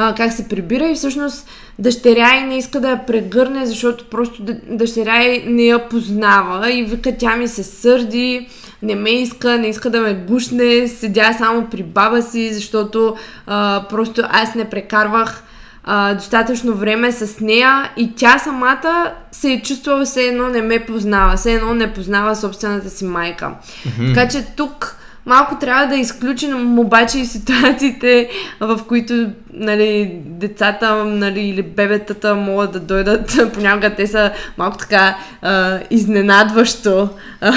А, 0.00 0.14
как 0.14 0.32
се 0.32 0.48
прибира 0.48 0.90
и 0.90 0.94
всъщност 0.94 1.48
дъщеря 1.78 2.34
и 2.34 2.44
не 2.44 2.58
иска 2.58 2.80
да 2.80 2.90
я 2.90 3.06
прегърне, 3.06 3.66
защото 3.66 4.04
просто 4.04 4.42
дъщеря 4.70 5.22
и 5.22 5.44
не 5.46 5.62
я 5.62 5.88
познава 5.88 6.72
и 6.72 6.84
вика 6.84 7.16
тя 7.18 7.36
ми 7.36 7.48
се 7.48 7.62
сърди, 7.62 8.48
не 8.82 8.94
ме 8.94 9.10
иска, 9.10 9.58
не 9.58 9.68
иска 9.68 9.90
да 9.90 10.00
ме 10.00 10.14
гушне, 10.14 10.88
седя 10.88 11.34
само 11.38 11.66
при 11.70 11.82
баба 11.82 12.22
си, 12.22 12.54
защото 12.54 13.16
а, 13.46 13.84
просто 13.90 14.22
аз 14.28 14.54
не 14.54 14.70
прекарвах 14.70 15.42
а, 15.84 16.14
достатъчно 16.14 16.74
време 16.74 17.12
с 17.12 17.40
нея 17.40 17.90
и 17.96 18.14
тя 18.14 18.38
самата 18.38 19.12
се 19.32 19.52
е 19.52 19.62
чувствала 19.62 20.04
все 20.04 20.22
едно 20.22 20.48
не 20.48 20.62
ме 20.62 20.86
познава, 20.86 21.36
все 21.36 21.52
едно 21.52 21.74
не 21.74 21.92
познава 21.92 22.36
собствената 22.36 22.90
си 22.90 23.04
майка. 23.04 23.50
Mm-hmm. 23.50 24.14
Така 24.14 24.28
че 24.28 24.46
тук 24.56 24.97
малко 25.28 25.58
трябва 25.58 25.86
да 25.86 25.96
изключим 25.96 26.78
обаче 26.78 27.18
и 27.18 27.26
ситуациите, 27.26 28.28
в 28.60 28.80
които 28.88 29.30
нали, 29.52 30.10
децата 30.24 31.04
нали, 31.04 31.40
или 31.40 31.62
бебетата 31.62 32.34
могат 32.34 32.72
да 32.72 32.80
дойдат, 32.80 33.38
понякога 33.54 33.94
те 33.94 34.06
са 34.06 34.30
малко 34.58 34.76
така 34.76 35.16
а, 35.42 35.78
изненадващо 35.90 37.08
а, 37.40 37.52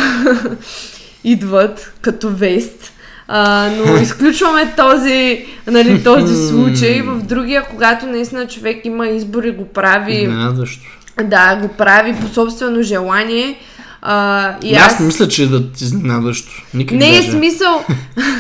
идват 1.24 1.94
като 2.02 2.30
вест. 2.30 2.94
А, 3.28 3.70
но 3.78 3.96
изключваме 4.02 4.74
този, 4.78 5.46
нали, 5.68 6.04
този 6.04 6.48
случай. 6.48 7.02
В 7.02 7.22
другия, 7.24 7.64
когато 7.70 8.06
наистина 8.06 8.48
човек 8.48 8.86
има 8.86 9.08
избор 9.08 9.44
и 9.44 9.52
го 9.52 9.66
прави 9.66 10.22
Изненадващо. 10.22 10.84
да, 11.24 11.56
го 11.56 11.68
прави 11.68 12.16
по 12.22 12.28
собствено 12.28 12.82
желание. 12.82 13.58
А, 14.02 14.56
и 14.64 14.76
аз 14.76 14.94
аз 14.94 15.00
не 15.00 15.06
мисля, 15.06 15.28
че 15.28 15.44
е 15.44 15.48
да 15.48 15.72
ти 15.72 15.84
изненадващо. 15.84 16.52
Никак 16.74 16.98
не 16.98 17.18
е 17.18 17.22
смисъл. 17.22 17.86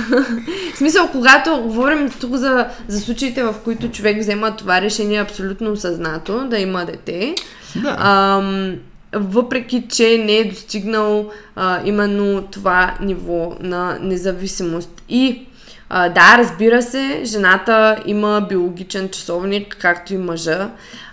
смисъл, 0.76 1.10
когато 1.12 1.62
говорим 1.62 2.10
тук 2.19 2.36
за, 2.36 2.67
за 2.88 3.00
случаите, 3.00 3.43
в 3.43 3.56
които 3.63 3.91
човек 3.91 4.19
взема 4.19 4.56
това 4.56 4.82
решение 4.82 5.21
абсолютно 5.21 5.71
осъзнато 5.71 6.47
да 6.47 6.60
има 6.60 6.86
дете, 6.86 7.36
Да. 7.76 7.95
ам, 8.00 8.76
въпреки 9.13 9.84
че 9.89 10.24
не 10.26 10.38
е 10.38 10.50
достигнал 10.50 11.30
а, 11.56 11.80
именно 11.86 12.41
това 12.41 12.93
ниво 13.02 13.56
на 13.62 13.97
независимост. 14.02 15.02
И 15.10 15.41
а, 15.89 16.10
да, 16.10 16.36
разбира 16.38 16.82
се, 16.82 17.21
жената 17.24 17.97
има 18.06 18.45
биологичен 18.50 19.10
часовник, 19.10 19.78
както 19.82 20.13
и 20.13 20.17
мъжа, 20.17 20.69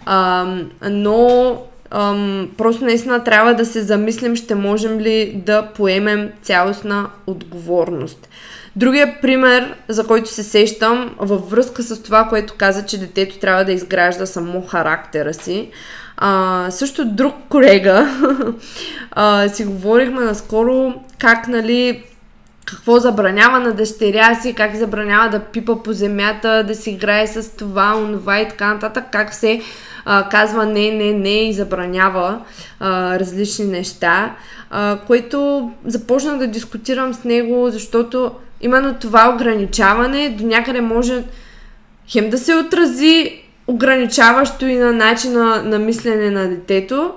ам, 0.06 0.70
но 0.90 1.56
ам, 1.90 2.50
просто 2.56 2.84
наистина 2.84 3.24
трябва 3.24 3.54
да 3.54 3.64
се 3.64 3.80
замислим, 3.80 4.36
ще 4.36 4.54
можем 4.54 5.00
ли 5.00 5.42
да 5.46 5.68
поемем 5.74 6.30
цялостна 6.42 7.10
отговорност. 7.26 8.28
Другия 8.76 9.20
пример, 9.22 9.74
за 9.88 10.06
който 10.06 10.30
се 10.30 10.42
сещам, 10.42 11.14
във 11.18 11.50
връзка 11.50 11.82
с 11.82 12.02
това, 12.02 12.24
което 12.24 12.54
каза, 12.58 12.86
че 12.86 13.00
детето 13.00 13.38
трябва 13.38 13.64
да 13.64 13.72
изгражда 13.72 14.26
само 14.26 14.66
характера 14.66 15.34
си, 15.34 15.70
а, 16.16 16.66
също 16.70 17.04
друг 17.04 17.34
колега 17.48 18.08
а, 19.10 19.48
си 19.48 19.64
говорихме 19.64 20.20
наскоро 20.20 20.94
как, 21.18 21.48
нали, 21.48 22.04
какво 22.70 22.98
забранява 22.98 23.60
на 23.60 23.72
дъщеря 23.72 24.34
си, 24.34 24.54
как 24.54 24.74
забранява 24.74 25.28
да 25.28 25.40
пипа 25.40 25.76
по 25.84 25.92
земята, 25.92 26.64
да 26.64 26.74
си 26.74 26.90
играе 26.90 27.26
с 27.26 27.56
това, 27.56 27.96
онова 27.96 28.40
и 28.40 28.48
така 28.48 28.74
нататък, 28.74 29.04
как 29.12 29.34
се 29.34 29.60
а, 30.04 30.28
казва 30.28 30.66
не, 30.66 30.90
не, 30.90 31.12
не 31.12 31.48
и 31.48 31.52
забранява 31.52 32.40
а, 32.80 33.18
различни 33.20 33.64
неща, 33.64 34.34
а, 34.70 34.98
което 35.06 35.70
започнах 35.84 36.38
да 36.38 36.46
дискутирам 36.46 37.14
с 37.14 37.24
него, 37.24 37.70
защото 37.70 38.30
именно 38.60 38.94
това 38.94 39.34
ограничаване 39.34 40.28
до 40.28 40.46
някъде 40.46 40.80
може 40.80 41.24
хем 42.08 42.30
да 42.30 42.38
се 42.38 42.54
отрази 42.54 43.42
ограничаващо 43.66 44.66
и 44.66 44.76
на 44.76 44.92
начина 44.92 45.62
на 45.62 45.78
мислене 45.78 46.30
на 46.30 46.48
детето, 46.48 47.12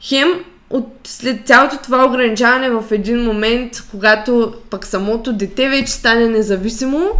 хем 0.00 0.28
от, 0.70 0.88
след 1.04 1.46
цялото 1.46 1.76
това 1.82 2.04
ограничаване 2.04 2.70
в 2.70 2.84
един 2.90 3.24
момент, 3.24 3.72
когато 3.90 4.54
пък 4.70 4.86
самото 4.86 5.32
дете 5.32 5.68
вече 5.68 5.92
стане 5.92 6.28
независимо, 6.28 7.10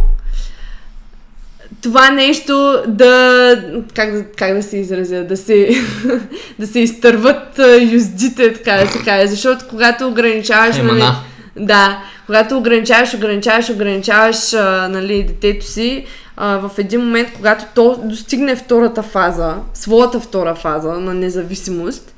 това 1.81 2.09
нещо 2.09 2.83
да, 2.87 3.63
как 3.93 4.11
да, 4.11 4.23
как 4.23 4.53
да 4.53 4.63
се 4.63 4.77
изразя, 4.77 5.23
да 5.23 5.37
се, 5.37 5.69
да 6.59 6.67
се 6.67 6.79
изтърват 6.79 7.59
юздите, 7.91 8.53
така 8.53 8.71
да 8.71 8.87
се 8.87 8.99
каже, 8.99 9.27
защото 9.27 9.65
когато 9.69 10.07
ограничаваш, 10.07 10.77
нали, 10.77 10.89
Емана. 10.89 11.15
да, 11.59 12.03
когато 12.25 12.57
ограничаваш, 12.57 13.13
ограничаваш, 13.13 13.69
ограничаваш 13.69 14.53
а, 14.53 14.87
нали, 14.87 15.23
детето 15.23 15.65
си, 15.65 16.05
а, 16.37 16.57
в 16.57 16.71
един 16.77 17.01
момент, 17.01 17.29
когато 17.35 17.65
то 17.75 17.99
достигне 18.03 18.55
втората 18.55 19.03
фаза, 19.03 19.55
своята 19.73 20.19
втора 20.19 20.55
фаза 20.55 20.91
на 20.91 21.13
независимост, 21.13 22.14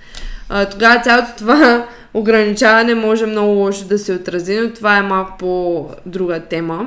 а, 0.49 0.65
тогава 0.65 1.01
цялото 1.03 1.27
това 1.37 1.87
ограничаване 2.13 2.95
може 2.95 3.25
много 3.25 3.51
лошо 3.51 3.85
да 3.85 3.99
се 3.99 4.13
отрази, 4.13 4.59
но 4.59 4.69
това 4.69 4.97
е 4.97 5.01
малко 5.01 5.37
по 5.39 5.85
друга 6.05 6.39
тема, 6.39 6.85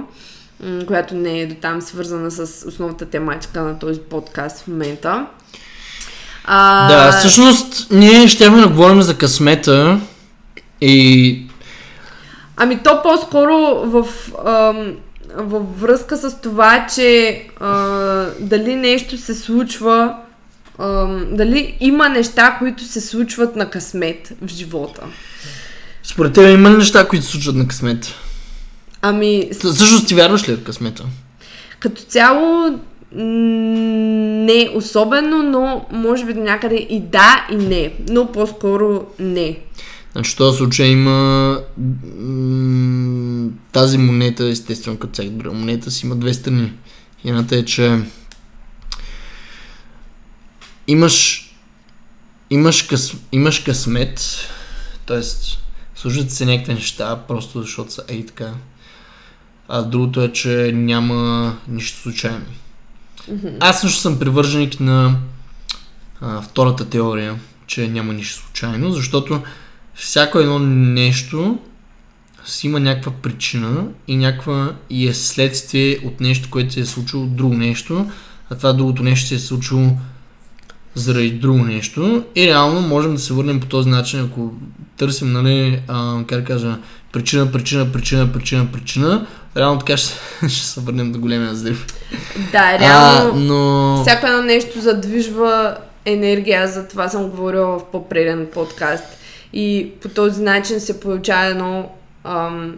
която 0.86 1.14
не 1.14 1.40
е 1.40 1.46
до 1.46 1.54
там 1.54 1.82
свързана 1.82 2.30
с 2.30 2.68
основната 2.68 3.06
тематика 3.06 3.62
на 3.62 3.78
този 3.78 4.00
подкаст 4.00 4.58
в 4.58 4.68
момента. 4.68 5.26
А, 6.44 6.88
Да, 6.88 7.18
всъщност 7.18 7.86
ние 7.90 8.28
ще 8.28 8.50
да 8.50 8.68
говорим 8.68 9.02
за 9.02 9.18
късмета 9.18 10.00
и 10.80 11.50
Ами 12.62 12.78
то 12.84 13.02
по-скоро 13.02 13.56
в, 13.84 14.06
ам, 14.46 14.94
във 15.36 15.80
връзка 15.80 16.16
с 16.16 16.40
това, 16.40 16.86
че 16.94 17.42
а, 17.60 17.74
дали 18.40 18.76
нещо 18.76 19.18
се 19.18 19.34
случва, 19.34 20.16
ам, 20.80 21.26
дали 21.32 21.76
има 21.80 22.08
неща, 22.08 22.56
които 22.58 22.84
се 22.84 23.00
случват 23.00 23.56
на 23.56 23.70
късмет 23.70 24.32
в 24.42 24.48
живота. 24.48 25.02
според 26.02 26.32
теб 26.32 26.54
има 26.54 26.70
ли 26.70 26.76
неща, 26.76 27.08
които 27.08 27.24
се 27.24 27.30
случват 27.30 27.56
на 27.56 27.68
късмета? 27.68 28.08
Ами, 29.02 29.48
Всъщност 29.72 30.08
ти 30.08 30.14
вярваш 30.14 30.48
ли 30.48 30.54
в 30.54 30.62
късмета? 30.62 31.04
като 31.80 32.02
цяло 32.02 32.78
не 33.12 34.70
особено, 34.74 35.42
но 35.42 35.86
може 35.92 36.24
би 36.24 36.34
до 36.34 36.40
някъде 36.40 36.86
и 36.90 37.00
да, 37.00 37.46
и 37.52 37.56
не. 37.56 37.92
Но 38.10 38.32
по-скоро 38.32 39.06
не. 39.18 39.58
Значи 40.12 40.32
в 40.32 40.36
този 40.36 40.58
случай 40.58 40.88
има 40.88 41.58
м- 42.18 43.48
тази 43.72 43.98
монета, 43.98 44.48
естествено 44.48 44.96
като 44.96 45.12
всяка 45.12 45.30
друга 45.30 45.56
монета 45.56 45.90
си 45.90 46.06
има 46.06 46.16
две 46.16 46.34
страни. 46.34 46.72
Едната 47.24 47.56
е, 47.56 47.64
че 47.64 47.98
имаш 50.90 51.46
имаш, 52.50 52.82
къс, 52.82 53.14
имаш 53.32 53.58
късмет, 53.58 54.20
т.е. 55.06 55.22
служат 55.94 56.30
се 56.30 56.46
някакви 56.46 56.74
неща, 56.74 57.22
просто 57.28 57.60
защото 57.60 57.92
са 57.92 58.04
ей 58.08 58.26
така. 58.26 58.52
А 59.68 59.82
другото 59.82 60.22
е, 60.22 60.32
че 60.32 60.72
няма 60.74 61.56
нищо 61.68 61.98
случайно. 61.98 62.46
Аз 63.60 63.80
също 63.80 64.00
съм 64.00 64.18
привърженик 64.18 64.80
на 64.80 65.18
а, 66.20 66.42
втората 66.42 66.90
теория, 66.90 67.40
че 67.66 67.88
няма 67.88 68.12
нищо 68.12 68.42
случайно, 68.42 68.92
защото 68.92 69.42
всяко 69.94 70.38
едно 70.38 70.58
нещо 70.58 71.58
си 72.44 72.66
има 72.66 72.80
някаква 72.80 73.12
причина 73.12 73.84
и 74.08 74.16
някаква 74.16 74.74
и 74.90 75.08
е 75.08 75.14
следствие 75.14 75.98
от 76.04 76.20
нещо, 76.20 76.50
което 76.50 76.72
се 76.72 76.80
е 76.80 76.86
случило 76.86 77.26
друго 77.26 77.54
нещо, 77.54 78.10
а 78.50 78.54
това 78.56 78.72
другото 78.72 79.02
нещо 79.02 79.28
се 79.28 79.34
е 79.34 79.38
случило 79.38 79.96
заради 80.94 81.30
друго 81.30 81.58
нещо 81.58 82.24
и 82.36 82.46
реално 82.46 82.80
можем 82.80 83.14
да 83.14 83.20
се 83.20 83.32
върнем 83.32 83.60
по 83.60 83.66
този 83.66 83.88
начин, 83.88 84.20
ако 84.24 84.52
търсим, 84.96 85.32
нали, 85.32 85.82
а, 85.88 86.24
как 86.26 86.40
да 86.40 86.44
кажа, 86.44 86.78
причина, 87.12 87.52
причина, 87.52 87.92
причина, 87.92 88.32
причина, 88.32 88.66
причина, 88.72 89.26
реално 89.56 89.78
така 89.78 89.96
ще, 89.96 90.14
ще 90.48 90.66
се 90.66 90.80
върнем 90.80 91.12
до 91.12 91.18
големия 91.18 91.50
взрив. 91.50 91.86
Да, 92.52 92.78
реално... 92.78 93.30
А, 93.34 93.38
но... 93.38 94.02
Всяко 94.02 94.26
едно 94.26 94.42
нещо 94.42 94.80
задвижва 94.80 95.76
енергия, 96.04 96.68
за 96.68 96.88
това 96.88 97.08
съм 97.08 97.28
говорила 97.28 97.78
в 97.78 97.90
по-преден 97.92 98.46
подкаст. 98.54 99.04
И 99.52 99.90
по 100.02 100.08
този 100.08 100.42
начин 100.42 100.80
се 100.80 101.00
получава 101.00 101.44
едно 101.44 101.90
ам, 102.24 102.74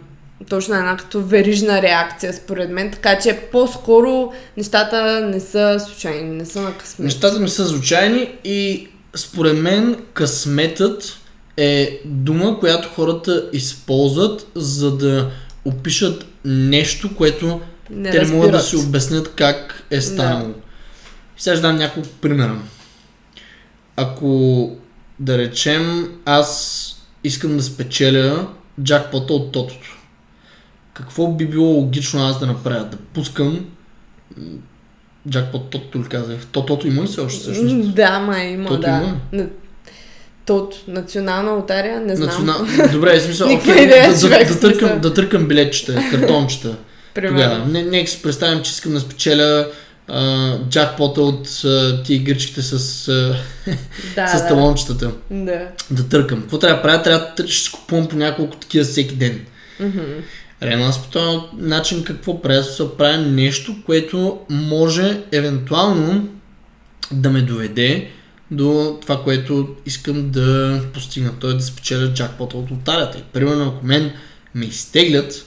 точно 0.49 0.75
една 0.75 0.97
като 0.97 1.21
верижна 1.21 1.81
реакция, 1.81 2.33
според 2.33 2.69
мен. 2.69 2.91
Така 2.91 3.19
че 3.19 3.39
по-скоро 3.51 4.33
нещата 4.57 5.27
не 5.27 5.39
са 5.39 5.79
случайни, 5.87 6.29
не 6.29 6.45
са 6.45 6.61
на 6.61 6.77
късмет. 6.77 7.05
Нещата 7.05 7.39
не 7.39 7.47
са 7.47 7.67
случайни 7.67 8.35
и 8.43 8.87
според 9.15 9.57
мен 9.57 9.97
късметът 10.13 11.17
е 11.57 12.01
дума, 12.05 12.59
която 12.59 12.89
хората 12.89 13.49
използват, 13.53 14.47
за 14.55 14.97
да 14.97 15.31
опишат 15.65 16.25
нещо, 16.45 17.15
което 17.15 17.61
не 17.89 18.11
те 18.11 18.21
не 18.21 18.31
могат 18.31 18.51
да 18.51 18.59
си 18.59 18.75
обяснят 18.75 19.35
как 19.35 19.83
е 19.91 20.01
станало. 20.01 20.53
Сега 21.37 21.55
ще 21.55 21.61
дам 21.61 21.75
няколко 21.75 22.09
примера. 22.21 22.55
Ако 23.95 24.71
да 25.19 25.37
речем 25.37 26.09
аз 26.25 26.89
искам 27.23 27.57
да 27.57 27.63
спечеля 27.63 28.47
джакпота 28.83 29.33
от 29.33 29.51
тотото. 29.51 29.97
Какво 30.93 31.27
би 31.27 31.45
било 31.45 31.67
логично 31.67 32.27
аз 32.27 32.39
да 32.39 32.45
направя? 32.45 32.83
Да 32.85 32.97
пускам 32.97 33.65
джакпот 35.29 35.69
тото 35.69 35.99
ли 35.99 36.03
казах? 36.03 36.45
Тотото 36.51 36.87
има 36.87 37.03
ли 37.03 37.07
се 37.07 37.21
още 37.21 37.39
всъщност? 37.39 37.95
Да, 37.95 38.19
ма 38.19 38.39
има, 38.39 38.69
Тото 38.69 38.81
да. 38.81 39.17
има? 39.33 39.45
Тот, 40.45 40.75
национална 40.87 41.51
лотария, 41.51 42.01
не 42.01 42.15
знам. 42.15 42.27
Национал... 42.27 42.89
Добре, 42.91 43.19
в 43.19 43.23
смисъл, 43.23 43.53
окей, 43.53 43.83
идея, 43.83 44.07
да, 44.07 44.13
да, 44.13 44.19
човек, 44.19 44.47
да, 44.47 44.53
в 44.53 44.59
търкам, 44.59 44.99
да 44.99 45.13
търкам 45.13 45.47
билетчета, 45.47 46.03
картончета. 46.11 46.75
Тогава. 47.15 47.65
Не, 47.65 47.83
нека 47.83 48.11
си 48.11 48.21
представим, 48.21 48.63
че 48.63 48.71
искам 48.71 48.93
да 48.93 48.99
спечеля 48.99 49.67
а, 50.07 50.57
джакпота 50.69 51.21
от 51.21 51.47
а, 51.65 52.03
тия 52.03 52.15
игричките 52.15 52.61
с, 52.61 53.07
а, 53.07 53.35
Да, 54.15 54.27
с 54.37 54.41
да. 54.41 54.47
талончетата. 54.47 55.11
Да. 55.31 55.67
Да 55.91 56.03
търкам. 56.09 56.41
Какво 56.41 56.59
трябва 56.59 56.75
да 56.75 56.81
правя? 56.81 57.03
Трябва 57.03 57.27
да 57.37 57.47
ще 57.47 57.71
купувам 57.71 58.07
по 58.07 58.15
няколко 58.15 58.57
такива 58.57 58.85
всеки 58.85 59.15
ден. 59.15 59.45
Мгм. 59.79 60.01
Реално 60.63 60.85
аз 60.85 61.03
по 61.03 61.09
този 61.09 61.37
начин 61.57 62.03
какво 62.03 62.41
правя? 62.41 62.59
Аз 62.59 62.77
се 62.77 62.97
правя 62.97 63.17
нещо, 63.17 63.75
което 63.85 64.39
може 64.49 65.21
евентуално 65.31 66.27
да 67.11 67.29
ме 67.29 67.41
доведе 67.41 68.09
до 68.51 68.97
това, 69.01 69.23
което 69.23 69.67
искам 69.85 70.31
да 70.31 70.81
постигна. 70.93 71.31
Т.е. 71.39 71.53
да 71.53 71.61
спечеля 71.61 72.13
джакпота 72.13 72.57
от 72.57 72.71
лотарията. 72.71 73.17
И, 73.17 73.21
Примерно, 73.21 73.67
ако 73.67 73.85
мен 73.85 74.11
ме 74.55 74.65
изтеглят 74.65 75.45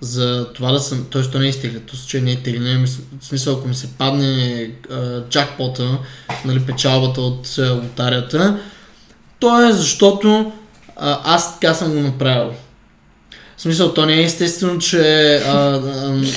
за 0.00 0.52
това 0.52 0.72
да 0.72 0.78
съм... 0.78 1.06
Т.е. 1.10 1.22
то 1.22 1.38
не 1.38 1.46
е 1.46 1.48
изтеглят, 1.48 1.86
то 1.86 1.96
че 2.06 2.20
не 2.20 2.32
е 2.32 2.42
тегляне. 2.42 2.86
В 2.86 3.24
смисъл, 3.24 3.56
ако 3.56 3.68
ми 3.68 3.74
се 3.74 3.92
падне 3.92 4.70
а, 4.90 5.22
джакпота, 5.28 5.98
нали, 6.44 6.60
печалбата 6.60 7.20
от 7.20 7.58
лотарията, 7.58 8.60
то 9.38 9.68
е 9.68 9.72
защото 9.72 10.52
а, 10.96 11.34
аз 11.34 11.60
така 11.60 11.74
съм 11.74 11.92
го 11.92 12.00
направил. 12.00 12.52
В 13.62 13.64
смисъл, 13.64 13.94
то 13.94 14.06
не 14.06 14.14
е 14.14 14.22
естествено, 14.22 14.78
че 14.78 15.00
а, 15.36 15.50
а, 15.50 15.80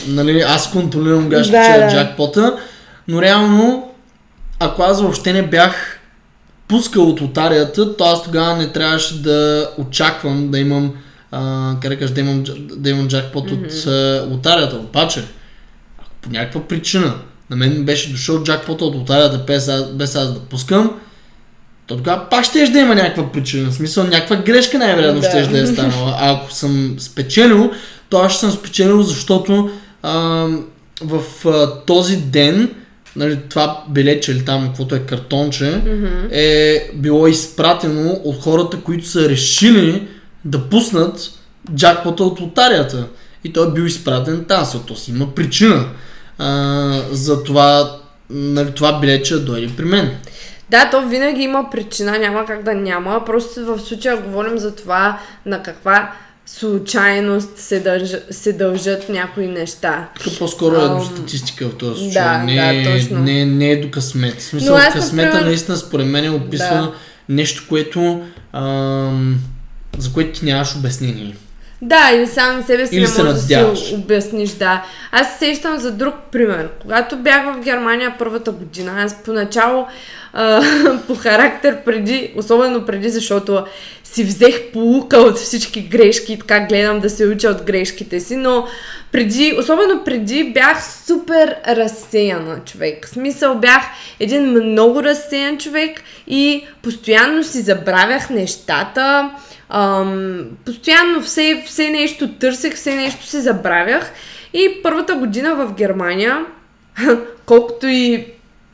нали, 0.08 0.40
аз 0.42 0.72
контролирам 0.72 1.26
ще 1.26 1.52
Да, 1.52 1.60
печеля 1.60 1.86
да. 1.86 1.92
джакпота, 1.92 2.58
но 3.08 3.22
реално, 3.22 3.92
ако 4.60 4.84
аз 4.84 5.02
въобще 5.02 5.34
не 5.34 5.44
бях 5.44 6.00
пускал 6.68 7.10
от 7.10 7.22
лотарията, 7.22 7.98
то 7.98 8.04
аз 8.04 8.24
тогава 8.24 8.58
не 8.58 8.72
трябваше 8.72 9.22
да 9.22 9.70
очаквам 9.78 10.52
да 10.52 10.60
имам, 10.60 10.94
а, 11.32 11.42
да 11.74 12.00
кажа, 12.00 12.14
да 12.14 12.20
имам, 12.20 12.44
да 12.60 12.90
имам 12.90 13.08
джакпот 13.08 13.52
от 13.52 13.86
а, 13.88 14.26
лотарията. 14.30 14.76
Обаче, 14.76 15.24
ако 16.00 16.10
по 16.22 16.30
някаква 16.30 16.62
причина 16.62 17.14
на 17.50 17.56
мен 17.56 17.84
беше 17.86 18.12
дошъл 18.12 18.44
джакпота 18.44 18.86
от 18.86 18.96
лотарията 18.96 19.38
без, 19.38 19.68
аз- 19.68 19.92
без 19.92 20.16
аз 20.16 20.34
да 20.34 20.40
пускам, 20.40 20.92
то 21.88 21.98
тогава 21.98 22.30
пак 22.30 22.45
ще 22.45 22.67
да 22.67 22.80
има 22.80 22.95
някаква 22.95 23.32
причина. 23.32 23.71
В 23.71 23.74
смисъл, 23.74 24.04
някаква 24.04 24.36
грешка 24.36 24.78
най-вероятно 24.78 25.21
Да. 25.21 25.28
ще 25.30 25.48
да 25.48 25.60
е 25.60 25.65
станала. 25.65 26.15
А 26.19 26.34
ако 26.34 26.52
съм 26.52 26.95
спечелил, 27.00 27.71
то 28.10 28.17
аз 28.17 28.32
ще 28.32 28.39
съм 28.39 28.52
спечелил, 28.52 29.04
защото 29.04 29.69
а, 30.04 30.48
в 31.02 31.21
а, 31.45 31.80
този 31.86 32.17
ден, 32.17 32.74
нали, 33.15 33.39
това 33.50 33.84
билече 33.89 34.32
или 34.32 34.45
там, 34.45 34.67
каквото 34.67 34.95
е 34.95 35.00
картонче, 35.00 35.82
е 36.32 36.89
било 36.93 37.28
изпратено 37.28 38.12
от 38.24 38.41
хората, 38.41 38.78
които 38.78 39.08
са 39.08 39.30
решили 39.30 40.08
да 40.45 40.69
пуснат 40.69 41.32
джакпота 41.76 42.24
от 42.24 42.39
лотарията. 42.39 43.08
И 43.43 43.54
той 43.54 43.67
е 43.67 43.71
бил 43.71 43.84
изпратен 43.84 44.45
там, 44.48 44.63
защото 44.65 44.95
си 44.95 45.12
има 45.12 45.36
причина 45.36 45.86
а, 46.38 47.02
за 47.12 47.43
това, 47.43 47.98
нали, 48.30 48.71
това 48.71 49.00
билече 49.00 49.34
да 49.34 49.39
дойде 49.39 49.74
при 49.78 49.86
мен. 49.86 50.15
Да, 50.69 50.89
то 50.89 51.01
винаги 51.01 51.41
има 51.41 51.69
причина, 51.69 52.19
няма 52.19 52.45
как 52.45 52.63
да 52.63 52.73
няма. 52.73 53.25
Просто 53.25 53.65
в 53.65 53.80
случая 53.80 54.17
говорим 54.17 54.58
за 54.58 54.75
това 54.75 55.19
на 55.45 55.63
каква 55.63 56.12
случайност 56.45 57.58
се, 57.58 57.80
дълж, 57.80 58.10
се 58.32 58.54
дължат 58.54 59.10
някои 59.10 59.47
неща. 59.47 60.08
Тук 60.23 60.39
по-скоро 60.39 60.75
е 60.75 60.88
до 60.89 61.04
статистика 61.04 61.67
в 61.67 61.78
този 61.78 61.99
случай. 62.04 62.23
да, 62.23 62.38
не, 62.38 62.56
да, 62.56 62.65
е- 62.65 62.84
точно. 62.84 63.19
Не, 63.19 63.45
не 63.45 63.71
е 63.71 63.82
до 63.82 63.91
късмет. 63.91 64.39
В 64.39 64.43
смисъл, 64.43 64.75
Но 64.78 64.84
късмета 64.93 65.28
например- 65.28 65.45
наистина 65.45 65.78
според 65.78 66.06
мен 66.08 66.34
описва 66.34 66.75
Да. 66.75 66.91
нещо, 67.30 67.65
което 67.69 68.23
ам, 68.54 69.38
за 69.97 70.12
което 70.13 70.39
ти 70.39 70.45
нямаш 70.45 70.75
обяснение. 70.75 71.36
Да, 71.82 72.12
или 72.14 72.28
сам 72.28 72.64
себе 72.64 72.88
си 72.88 72.96
Или 72.96 73.02
не 73.02 73.08
се 73.08 73.24
можеш 73.24 73.42
да 73.42 73.76
си 73.76 73.96
обясниш, 73.96 74.50
да. 74.50 74.84
Аз 75.12 75.32
се 75.32 75.38
сещам 75.38 75.78
за 75.78 75.92
друг 75.92 76.14
пример. 76.32 76.70
Когато 76.82 77.18
бях 77.18 77.54
в 77.54 77.64
Германия 77.64 78.16
първата 78.20 78.52
година, 78.52 78.94
аз 78.98 79.24
поначало 79.24 79.88
а, 80.34 80.62
по 81.08 81.16
характер 81.16 81.78
преди, 81.86 82.34
особено 82.38 82.86
преди, 82.86 83.10
защото 83.10 83.66
си 84.04 84.24
взех 84.24 84.72
полука 84.74 85.18
от 85.18 85.38
всички 85.38 85.82
грешки 85.82 86.34
и 86.34 86.40
така 86.40 86.60
гледам 86.60 87.00
да 87.00 87.10
се 87.10 87.28
уча 87.28 87.50
от 87.50 87.64
грешките 87.64 88.20
си, 88.20 88.36
но 88.36 88.68
преди, 89.12 89.56
особено 89.60 90.04
преди 90.04 90.44
бях 90.44 90.84
супер 91.06 91.56
разсеяна 91.68 92.60
човек. 92.66 93.08
В 93.08 93.10
смисъл 93.10 93.56
бях 93.56 93.84
един 94.20 94.52
много 94.52 95.04
разсеян 95.04 95.58
човек 95.58 96.02
и 96.28 96.68
постоянно 96.82 97.44
си 97.44 97.62
забравях 97.62 98.30
нещата, 98.30 99.32
Ам, 99.69 100.45
постоянно 100.65 101.21
все, 101.21 101.63
все 101.65 101.89
нещо 101.89 102.34
търсех, 102.34 102.75
все 102.75 102.95
нещо 102.95 103.25
си 103.25 103.41
забравях. 103.41 104.12
И 104.54 104.80
първата 104.84 105.15
година 105.15 105.56
в 105.56 105.73
Германия, 105.73 106.45
колкото 107.45 107.88
и 107.88 108.13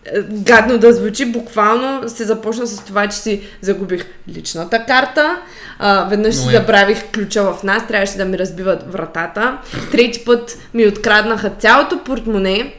е, 0.05 0.21
гадно 0.21 0.77
да 0.77 0.93
звучи, 0.93 1.25
буквално 1.25 2.09
се 2.09 2.23
започна 2.23 2.67
с 2.67 2.85
това, 2.85 3.07
че 3.07 3.17
си 3.17 3.41
загубих 3.61 4.05
личната 4.29 4.85
карта. 4.85 5.37
А, 5.79 6.03
веднъж 6.09 6.35
си 6.35 6.47
е. 6.47 6.51
забравих 6.51 7.11
ключа 7.11 7.43
в 7.43 7.63
нас, 7.63 7.87
трябваше 7.87 8.17
да 8.17 8.25
ми 8.25 8.39
разбиват 8.39 8.93
вратата. 8.93 9.57
Трети 9.91 10.25
път 10.25 10.57
ми 10.73 10.87
откраднаха 10.87 11.49
цялото 11.49 12.03
портмоне. 12.03 12.73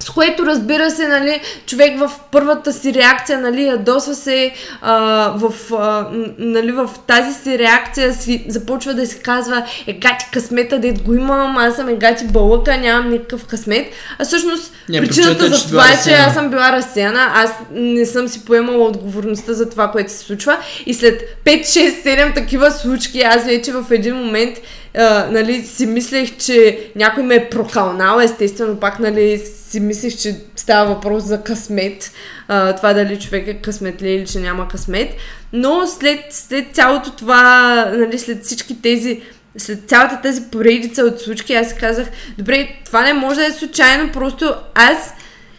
С 0.00 0.10
което 0.10 0.46
разбира 0.46 0.90
се, 0.90 1.08
нали, 1.08 1.40
човек 1.66 1.98
в 1.98 2.10
първата 2.32 2.72
си 2.72 2.94
реакция, 2.94 3.38
нали, 3.38 3.66
ядосва 3.66 4.14
се 4.14 4.52
а, 4.80 4.94
в, 5.36 5.74
а, 5.74 6.06
нали, 6.38 6.72
в 6.72 6.90
тази 7.06 7.32
си 7.42 7.58
реакция 7.58 8.14
си 8.14 8.44
започва 8.48 8.94
да 8.94 9.06
си 9.06 9.18
казва 9.18 9.64
е 9.86 9.92
гати 9.92 10.26
късмета, 10.32 10.78
дет 10.78 11.02
го 11.02 11.14
имам, 11.14 11.56
аз 11.56 11.76
съм 11.76 11.88
е 11.88 11.94
гати 11.94 12.24
балъка, 12.24 12.78
нямам 12.78 13.10
никакъв 13.10 13.46
късмет. 13.46 13.92
А 14.18 14.24
всъщност 14.24 14.72
Не, 14.88 15.00
причината 15.00 15.46
е, 15.46 15.48
за 15.48 15.66
това 15.66 15.70
била 15.70 16.00
е, 16.00 16.04
че 16.04 16.12
аз 16.12 16.34
съм 16.34 16.50
била 16.50 16.72
разсеяна, 16.72 17.30
аз 17.34 17.50
не 17.72 18.06
съм 18.06 18.28
си 18.28 18.44
поемала 18.44 18.88
отговорността 18.88 19.52
за 19.52 19.70
това, 19.70 19.90
което 19.90 20.12
се 20.12 20.18
случва 20.18 20.56
и 20.86 20.94
след 20.94 21.22
5, 21.44 21.60
6, 21.60 22.04
7 22.04 22.34
такива 22.34 22.70
случки, 22.70 23.20
аз 23.20 23.44
вече 23.44 23.72
в 23.72 23.84
един 23.90 24.16
момент 24.16 24.58
а, 24.96 25.28
нали, 25.30 25.62
си 25.62 25.86
мислех, 25.86 26.36
че 26.36 26.78
някой 26.96 27.22
ме 27.22 27.34
е 27.34 27.48
прокалнал, 27.48 28.20
естествено 28.20 28.76
пак 28.76 28.98
нали, 28.98 29.42
си 29.68 29.80
мислех, 29.80 30.16
че 30.16 30.36
става 30.56 30.94
въпрос 30.94 31.24
за 31.24 31.42
късмет, 31.42 32.12
а, 32.48 32.76
това 32.76 32.94
дали 32.94 33.18
човек 33.18 33.48
е 33.48 33.54
късметли 33.54 34.10
или 34.10 34.26
че 34.26 34.38
няма 34.38 34.68
късмет, 34.68 35.14
но 35.52 35.86
след, 35.86 36.20
след 36.30 36.66
цялото 36.72 37.10
това, 37.10 37.74
нали, 37.96 38.18
след 38.18 38.44
всички 38.44 38.82
тези 38.82 39.20
след 39.58 39.88
цялата 39.88 40.20
тази 40.22 40.42
поредица 40.42 41.02
от 41.02 41.20
случки, 41.20 41.54
аз 41.54 41.74
казах, 41.74 42.06
добре, 42.38 42.68
това 42.84 43.02
не 43.02 43.12
може 43.12 43.40
да 43.40 43.46
е 43.46 43.52
случайно, 43.52 44.12
просто 44.12 44.54
аз 44.74 45.12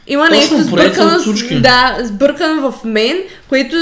има 0.08 0.28
Точно, 0.28 0.58
нещо 0.58 0.62
сбъркано, 0.62 1.20
да, 1.62 1.98
сбъркано 2.04 2.72
в 2.72 2.84
мен, 2.84 3.18
което 3.50 3.76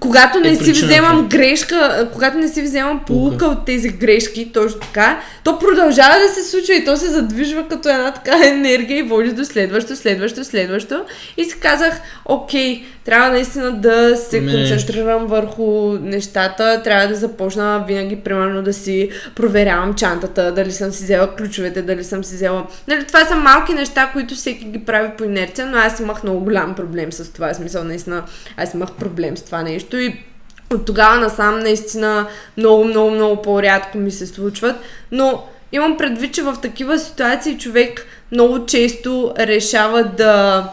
когато 0.00 0.40
не 0.40 0.50
Е 0.50 0.56
си 0.56 0.72
вземам 0.72 1.28
грешка, 1.28 2.08
когато 2.12 2.38
не 2.38 2.48
си 2.48 2.62
вземам 2.62 3.00
полука 3.06 3.46
от 3.46 3.64
тези 3.64 3.88
грешки, 3.88 4.52
точно 4.52 4.80
така, 4.80 5.20
то 5.44 5.58
продължава 5.58 6.14
да 6.18 6.28
се 6.28 6.50
случва 6.50 6.74
и 6.74 6.84
то 6.84 6.96
се 6.96 7.06
задвижва 7.06 7.68
като 7.68 7.88
една 7.88 8.10
така 8.10 8.48
енергия 8.48 8.98
и 8.98 9.02
води 9.02 9.32
до 9.32 9.44
следващо, 9.44 9.96
следващо, 9.96 10.44
следващо. 10.44 11.04
И 11.36 11.44
си 11.44 11.60
казах, 11.60 12.00
окей, 12.24 12.84
трябва 13.04 13.30
наистина 13.30 13.72
да 13.72 14.16
се 14.16 14.40
нещо. 14.40 14.58
концентрирам 14.58 15.26
върху 15.26 15.92
нещата, 15.92 16.82
трябва 16.84 17.08
да 17.08 17.14
започна 17.14 17.84
винаги, 17.88 18.16
примерно, 18.16 18.62
да 18.62 18.72
си 18.72 19.10
проверявам 19.34 19.94
чантата, 19.94 20.52
дали 20.52 20.72
съм 20.72 20.92
си 20.92 21.04
взела 21.04 21.36
ключовете, 21.36 21.82
дали 21.82 22.04
съм 22.04 22.24
си 22.24 22.34
взела... 22.34 22.66
Нали, 22.88 23.04
това 23.04 23.24
са 23.24 23.36
малки 23.36 23.74
неща, 23.74 24.10
които 24.12 24.34
всеки 24.34 24.64
ги 24.64 24.84
прави 24.84 25.10
по 25.18 25.24
инерция, 25.24 25.66
но 25.66 25.78
аз 25.78 26.00
имах 26.00 26.22
много 26.22 26.40
голям 26.40 26.74
проблем 26.74 27.12
с 27.12 27.32
това. 27.32 27.54
Смисъл, 27.54 27.84
наистина, 27.84 28.22
аз 28.56 28.74
имах 28.74 28.92
проблем 28.92 29.36
с 29.36 29.42
това 29.42 29.51
нещо 29.58 29.96
и 29.96 30.24
от 30.72 30.86
тогава 30.86 31.20
насам 31.20 31.58
наистина 31.58 32.26
много, 32.56 32.84
много, 32.84 33.10
много 33.10 33.42
по-рядко 33.42 33.98
ми 33.98 34.10
се 34.10 34.26
случват, 34.26 34.76
но 35.12 35.44
имам 35.72 35.96
предвид, 35.96 36.34
че 36.34 36.42
в 36.42 36.56
такива 36.62 36.98
ситуации 36.98 37.58
човек 37.58 38.06
много 38.32 38.66
често 38.66 39.34
решава 39.38 40.04
да 40.04 40.64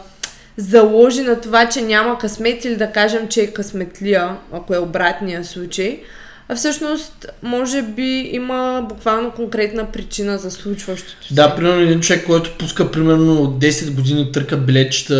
заложи 0.56 1.22
на 1.22 1.40
това, 1.40 1.68
че 1.68 1.82
няма 1.82 2.18
късмет 2.18 2.64
или 2.64 2.76
да 2.76 2.92
кажем, 2.92 3.28
че 3.28 3.40
е 3.40 3.52
късметлия, 3.52 4.36
ако 4.52 4.74
е 4.74 4.78
обратния 4.78 5.44
случай. 5.44 6.02
А 6.50 6.54
всъщност, 6.54 7.26
може 7.42 7.82
би 7.82 8.30
има 8.32 8.86
буквално 8.88 9.30
конкретна 9.30 9.92
причина 9.92 10.38
за 10.38 10.50
случващото 10.50 11.26
се. 11.26 11.34
Да, 11.34 11.56
примерно 11.56 11.80
един 11.80 12.00
човек, 12.00 12.26
който 12.26 12.58
пуска 12.58 12.90
примерно 12.90 13.42
от 13.42 13.58
10 13.58 13.94
години 13.94 14.32
търка 14.32 14.56
билетчета 14.56 15.14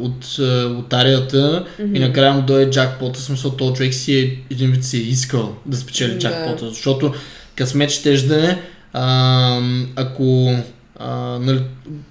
от 0.00 0.38
е, 0.38 0.62
лотарията 0.62 1.66
и 1.94 1.98
накрая 1.98 2.32
му 2.32 2.42
дойде 2.42 2.70
джакпота, 2.70 3.20
смисъл 3.20 3.50
този 3.50 3.74
човек 3.74 3.94
си 3.94 4.18
е 4.18 4.52
един 4.54 4.70
вид 4.70 4.84
си 4.84 4.96
е 4.96 5.00
искал 5.00 5.56
да 5.66 5.76
спечели 5.76 6.12
Да. 6.12 6.18
джакпота, 6.18 6.68
защото 6.68 7.14
късмет 7.56 7.90
ще 7.90 8.16
да 8.16 8.50
е, 8.50 8.58
а, 8.92 9.60
ако 9.96 10.54
а, 10.98 11.38
нали, 11.38 11.62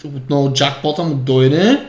отново 0.06 0.54
джакпота 0.54 1.04
му 1.04 1.16
дойде, 1.16 1.80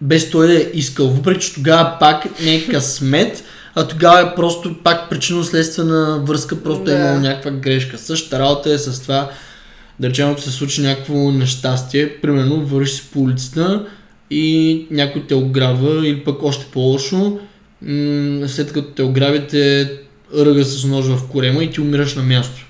без 0.00 0.30
той 0.30 0.46
да 0.46 0.58
е 0.58 0.66
искал, 0.74 1.06
въпреки 1.06 1.46
че 1.46 1.54
тогава 1.54 1.96
пак 2.00 2.40
не 2.40 2.54
е 2.54 2.66
късмет, 2.66 3.44
а 3.78 3.88
тогава 3.88 4.20
е 4.20 4.34
просто 4.34 4.76
пак 4.84 5.10
причинно-следствена 5.10 6.20
връзка, 6.24 6.62
просто 6.62 6.84
Да. 6.84 6.92
е 6.92 7.00
имал 7.00 7.20
някаква 7.20 7.50
грешка. 7.50 7.98
Същата 7.98 8.38
работа 8.38 8.72
е 8.72 8.78
с 8.78 9.02
това, 9.02 9.30
да 10.00 10.08
речем, 10.08 10.30
ако 10.30 10.40
се 10.40 10.50
случи 10.50 10.82
някакво 10.82 11.30
нещастие, 11.30 12.20
примерно 12.20 12.66
вървиш 12.66 12.90
си 12.90 13.02
по 13.12 13.20
улицата 13.20 13.86
и 14.30 14.86
някой 14.90 15.24
те 15.28 15.34
ограбва 15.34 16.08
или 16.08 16.24
пък 16.24 16.42
още 16.42 16.66
по-лошо, 16.72 17.38
м- 17.82 18.48
след 18.48 18.72
като 18.72 18.88
те 18.90 19.02
ограби 19.02 19.46
те 19.46 19.92
ръга 20.36 20.64
с 20.64 20.84
нож 20.84 21.04
в 21.06 21.28
корема 21.28 21.64
и 21.64 21.70
ти 21.70 21.80
умираш 21.80 22.14
на 22.14 22.22
място. 22.22 22.66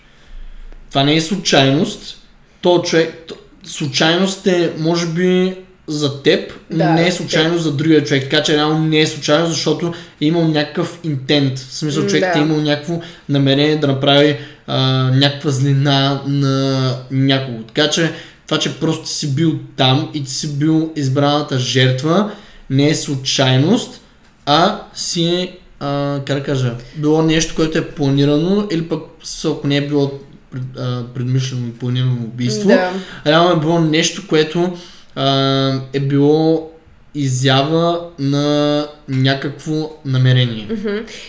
Това 0.90 1.04
не 1.04 1.14
е 1.16 1.20
случайност. 1.20 2.18
То 2.60 2.82
човек, 2.82 3.32
случайност 3.64 4.46
е, 4.46 4.72
може 4.78 5.06
би, 5.06 5.54
за 5.88 6.22
теб, 6.22 6.52
Да, 6.70 6.90
не 6.92 7.06
е 7.06 7.12
случайно 7.12 7.58
за 7.58 7.72
другия 7.72 8.04
човек. 8.04 8.22
Така 8.22 8.42
че 8.42 8.56
реално 8.56 8.78
не 8.78 9.00
е 9.00 9.06
случайно, 9.06 9.46
защото 9.46 9.86
е 10.20 10.24
имал 10.26 10.48
някакъв 10.48 10.98
интент. 11.04 11.58
В 11.58 11.74
смисъл, 11.74 12.06
човек 12.06 12.32
да. 12.34 12.38
е 12.38 12.42
имал 12.42 12.60
някакво 12.60 13.00
намерение 13.28 13.76
да 13.76 13.86
направи 13.86 14.36
а, 14.66 14.78
някаква 15.14 15.50
злина 15.50 16.22
на 16.26 16.94
някого. 17.10 17.62
Така 17.62 17.90
че 17.90 18.12
това, 18.46 18.58
че 18.58 18.74
просто 18.80 19.08
си 19.08 19.34
бил 19.34 19.52
там 19.76 20.10
и 20.14 20.24
ти 20.24 20.30
си 20.30 20.58
бил 20.58 20.92
избраната 20.96 21.58
жертва, 21.58 22.30
не 22.70 22.88
е 22.88 22.94
случайност, 22.94 24.00
а 24.46 24.80
си 24.94 25.24
е 25.24 25.56
а, 25.80 26.20
как 26.24 26.38
да 26.38 26.44
кажа, 26.44 26.74
било 26.96 27.22
нещо, 27.22 27.54
което 27.56 27.78
е 27.78 27.86
планирано 27.88 28.66
или 28.70 28.88
пък 28.88 29.02
ако 29.44 29.66
не 29.66 29.76
е 29.76 29.88
било 29.88 30.12
пред- 30.52 30.78
а, 30.78 31.04
предмишлено 31.14 31.66
и 31.66 31.72
планирано 31.72 32.16
убийство, 32.24 32.68
Да. 32.68 32.90
реално 33.26 33.50
е 33.50 33.60
било 33.60 33.80
нещо, 33.80 34.22
което 34.28 34.76
а, 35.16 35.80
е 35.92 36.00
било 36.00 36.70
изява 37.14 38.00
на 38.18 38.86
някакво 39.08 39.90
намерение. 40.04 40.68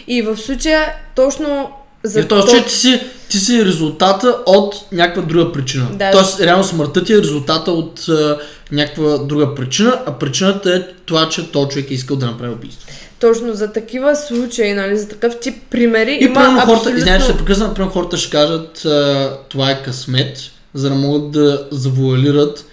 И 0.07 0.21
в 0.21 0.37
случая 0.37 0.93
точно 1.15 1.69
за 2.03 2.23
в 2.23 2.27
този 2.27 2.41
случай 2.41 2.65
ти 2.65 2.73
си, 2.73 3.01
ти 3.29 3.37
си 3.37 3.65
резултата 3.65 4.37
от 4.45 4.75
някаква 4.91 5.21
друга 5.21 5.51
причина. 5.51 5.87
Да. 5.93 6.11
Тоест, 6.11 6.39
реално 6.41 6.63
смъртта 6.63 7.03
ти 7.03 7.13
е 7.13 7.17
резултата 7.17 7.71
от 7.71 8.09
а, 8.09 8.39
някаква 8.71 9.17
друга 9.17 9.55
причина, 9.55 10.01
а 10.05 10.13
причината 10.13 10.75
е 10.75 10.83
това, 11.05 11.29
че 11.29 11.51
този 11.51 11.69
човек 11.69 11.91
е 11.91 11.93
искал 11.93 12.17
да 12.17 12.25
направи 12.25 12.53
убийство. 12.53 12.87
Точно 13.19 13.53
за 13.53 13.73
такива 13.73 14.15
случаи, 14.15 14.73
нали, 14.73 14.97
за 14.97 15.09
такъв 15.09 15.39
тип 15.39 15.55
примери 15.69 16.11
И 16.21 16.23
има 16.23 16.33
примерно 16.33 16.59
хората, 16.59 16.73
абсолютно... 16.73 16.97
извинявай, 16.97 17.21
ще 17.21 17.37
прекъсна, 17.37 17.73
примерно 17.73 17.93
хората 17.93 18.17
ще 18.17 18.29
кажат, 18.29 18.85
а, 18.85 19.31
това 19.49 19.71
е 19.71 19.83
късмет, 19.83 20.37
за 20.73 20.89
да 20.89 20.95
могат 20.95 21.31
да 21.31 21.67
завуалират, 21.71 22.65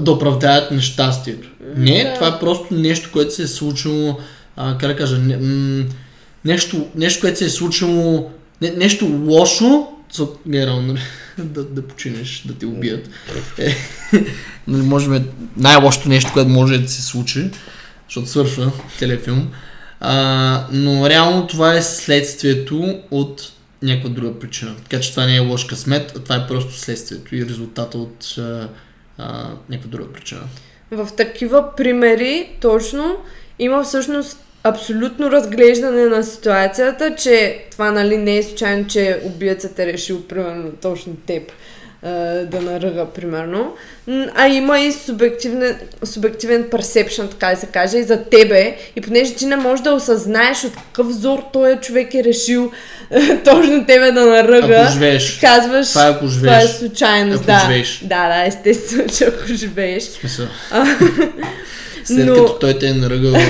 да 0.00 0.12
оправдаят 0.12 0.70
нещастието. 0.70 1.48
Не, 1.76 2.04
да. 2.04 2.14
това 2.14 2.28
е 2.28 2.38
просто 2.38 2.74
нещо, 2.74 3.10
което 3.12 3.34
се 3.34 3.42
е 3.42 3.46
случило, 3.46 4.18
а, 4.56 4.78
как 4.78 4.88
да 4.88 4.96
кажа, 4.96 5.18
не, 5.18 5.36
м- 5.36 5.84
нещо, 6.44 6.86
нещо, 6.94 7.20
което 7.20 7.38
се 7.38 7.44
е 7.44 7.48
случило, 7.48 8.30
не, 8.62 8.70
нещо 8.70 9.22
лошо, 9.26 9.86
за, 10.12 10.26
генерално, 10.48 10.86
нали, 10.86 11.00
да, 11.38 11.64
да 11.64 11.82
починеш, 11.82 12.42
да 12.46 12.54
те 12.54 12.66
убият. 12.66 13.08
Е, 13.58 13.76
нали, 14.68 14.82
може 14.82 15.08
би 15.10 15.16
е 15.16 15.24
най-лошото 15.56 16.08
нещо, 16.08 16.30
което 16.32 16.50
може 16.50 16.78
да 16.78 16.88
се 16.88 17.02
случи, 17.02 17.50
защото 18.08 18.28
свършва 18.28 18.72
целият 18.98 19.24
филм. 19.24 19.50
А, 20.00 20.66
но 20.72 21.08
реално 21.08 21.46
това 21.46 21.74
е 21.74 21.82
следствието 21.82 23.00
от 23.10 23.52
някаква 23.82 24.10
друга 24.10 24.38
причина. 24.38 24.74
Така 24.76 25.00
че 25.00 25.10
това 25.10 25.26
не 25.26 25.36
е 25.36 25.40
лош 25.40 25.64
късмет, 25.64 26.12
а 26.16 26.20
това 26.20 26.36
е 26.36 26.46
просто 26.46 26.78
следствието 26.78 27.36
и 27.36 27.46
резултата 27.46 27.98
от 27.98 28.36
а, 29.18 29.50
някаква 29.70 29.90
друга 29.90 30.12
причина. 30.12 30.40
В 30.90 31.08
такива 31.16 31.76
примери 31.76 32.50
точно 32.60 33.16
има 33.58 33.82
всъщност 33.82 34.44
абсолютно 34.62 35.30
разглеждане 35.30 36.04
на 36.04 36.24
ситуацията, 36.24 37.14
че 37.16 37.64
това 37.70 37.90
нали 37.90 38.16
не 38.16 38.36
е 38.36 38.42
случайно, 38.42 38.86
че 38.86 39.20
убиецът 39.24 39.78
е 39.78 39.86
решил 39.86 40.22
примерно 40.22 40.72
точно 40.82 41.16
теб 41.26 41.52
да 42.44 42.60
наръга, 42.62 43.06
примерно. 43.06 43.74
А 44.34 44.48
има 44.48 44.80
и 44.80 44.92
субективен, 44.92 45.74
субективен 46.04 46.66
персепшн, 46.70 47.28
така 47.28 47.48
да 47.48 47.56
се 47.56 47.66
каже, 47.66 47.98
и 47.98 48.02
за 48.02 48.24
тебе. 48.24 48.76
И 48.96 49.00
понеже 49.00 49.34
ти 49.34 49.46
не 49.46 49.56
можеш 49.56 49.82
да 49.82 49.92
осъзнаеш 49.92 50.64
от 50.64 50.72
какъв 50.74 51.12
зор 51.12 51.38
този 51.52 51.76
човек 51.76 52.14
е 52.14 52.24
решил 52.24 52.72
точно 53.44 53.86
тебе 53.86 54.12
да 54.12 54.26
наръга, 54.26 54.74
Ако 54.76 54.92
живееш. 54.92 55.38
казваш, 55.40 55.88
Това 55.88 56.06
е 56.06 56.10
ако 56.10 56.18
това 56.18 56.28
е 56.28 56.60
живееш. 56.60 56.70
случайност. 56.70 57.38
Ако 57.38 57.46
да. 57.46 57.60
живееш. 57.62 57.98
да, 58.02 58.28
да, 58.28 58.44
естествено, 58.46 59.04
че 59.08 59.24
ако 59.24 59.46
живееш. 59.48 60.02
В 60.04 60.12
смисъл. 60.12 60.46
След 62.04 62.26
Но- 62.26 62.34
като 62.34 62.54
той 62.54 62.78
те 62.78 62.86
е 62.88 62.94
наръгал. 62.94 63.32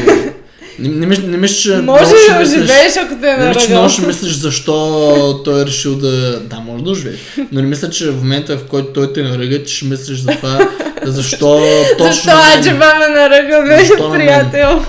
Не, 0.78 0.88
не, 0.88 1.06
мисля, 1.06 1.22
не 1.26 1.36
мисля, 1.36 1.56
че 1.56 1.76
Може 1.76 2.10
да 2.10 2.42
оживееш, 2.42 2.96
ако 2.96 3.14
те 3.20 3.30
е 3.30 3.36
Не 3.36 3.52
че 3.52 3.58
наръгал. 3.58 3.68
много 3.70 3.88
ще 3.88 4.06
мислиш 4.06 4.32
защо 4.32 5.40
той 5.44 5.62
е 5.62 5.66
решил 5.66 5.94
да... 5.96 6.40
Да, 6.40 6.56
може 6.56 6.84
да 6.84 6.90
оживееш. 6.90 7.18
Но 7.52 7.60
не 7.60 7.66
мисля, 7.66 7.90
че 7.90 8.10
в 8.10 8.16
момента, 8.16 8.56
в 8.58 8.64
който 8.64 8.92
той 8.92 9.12
те 9.12 9.22
наръга, 9.22 9.62
ти 9.62 9.72
ще 9.72 9.84
мислиш 9.86 10.18
за 10.18 10.30
това, 10.30 10.68
защо 11.04 11.62
точно... 11.98 12.12
Защо 12.12 12.30
на. 12.30 12.54
Аджеба 12.58 12.94
ме 12.98 13.08
наръга, 13.08 13.62
бе, 13.62 14.02
на 14.02 14.12
приятел? 14.12 14.84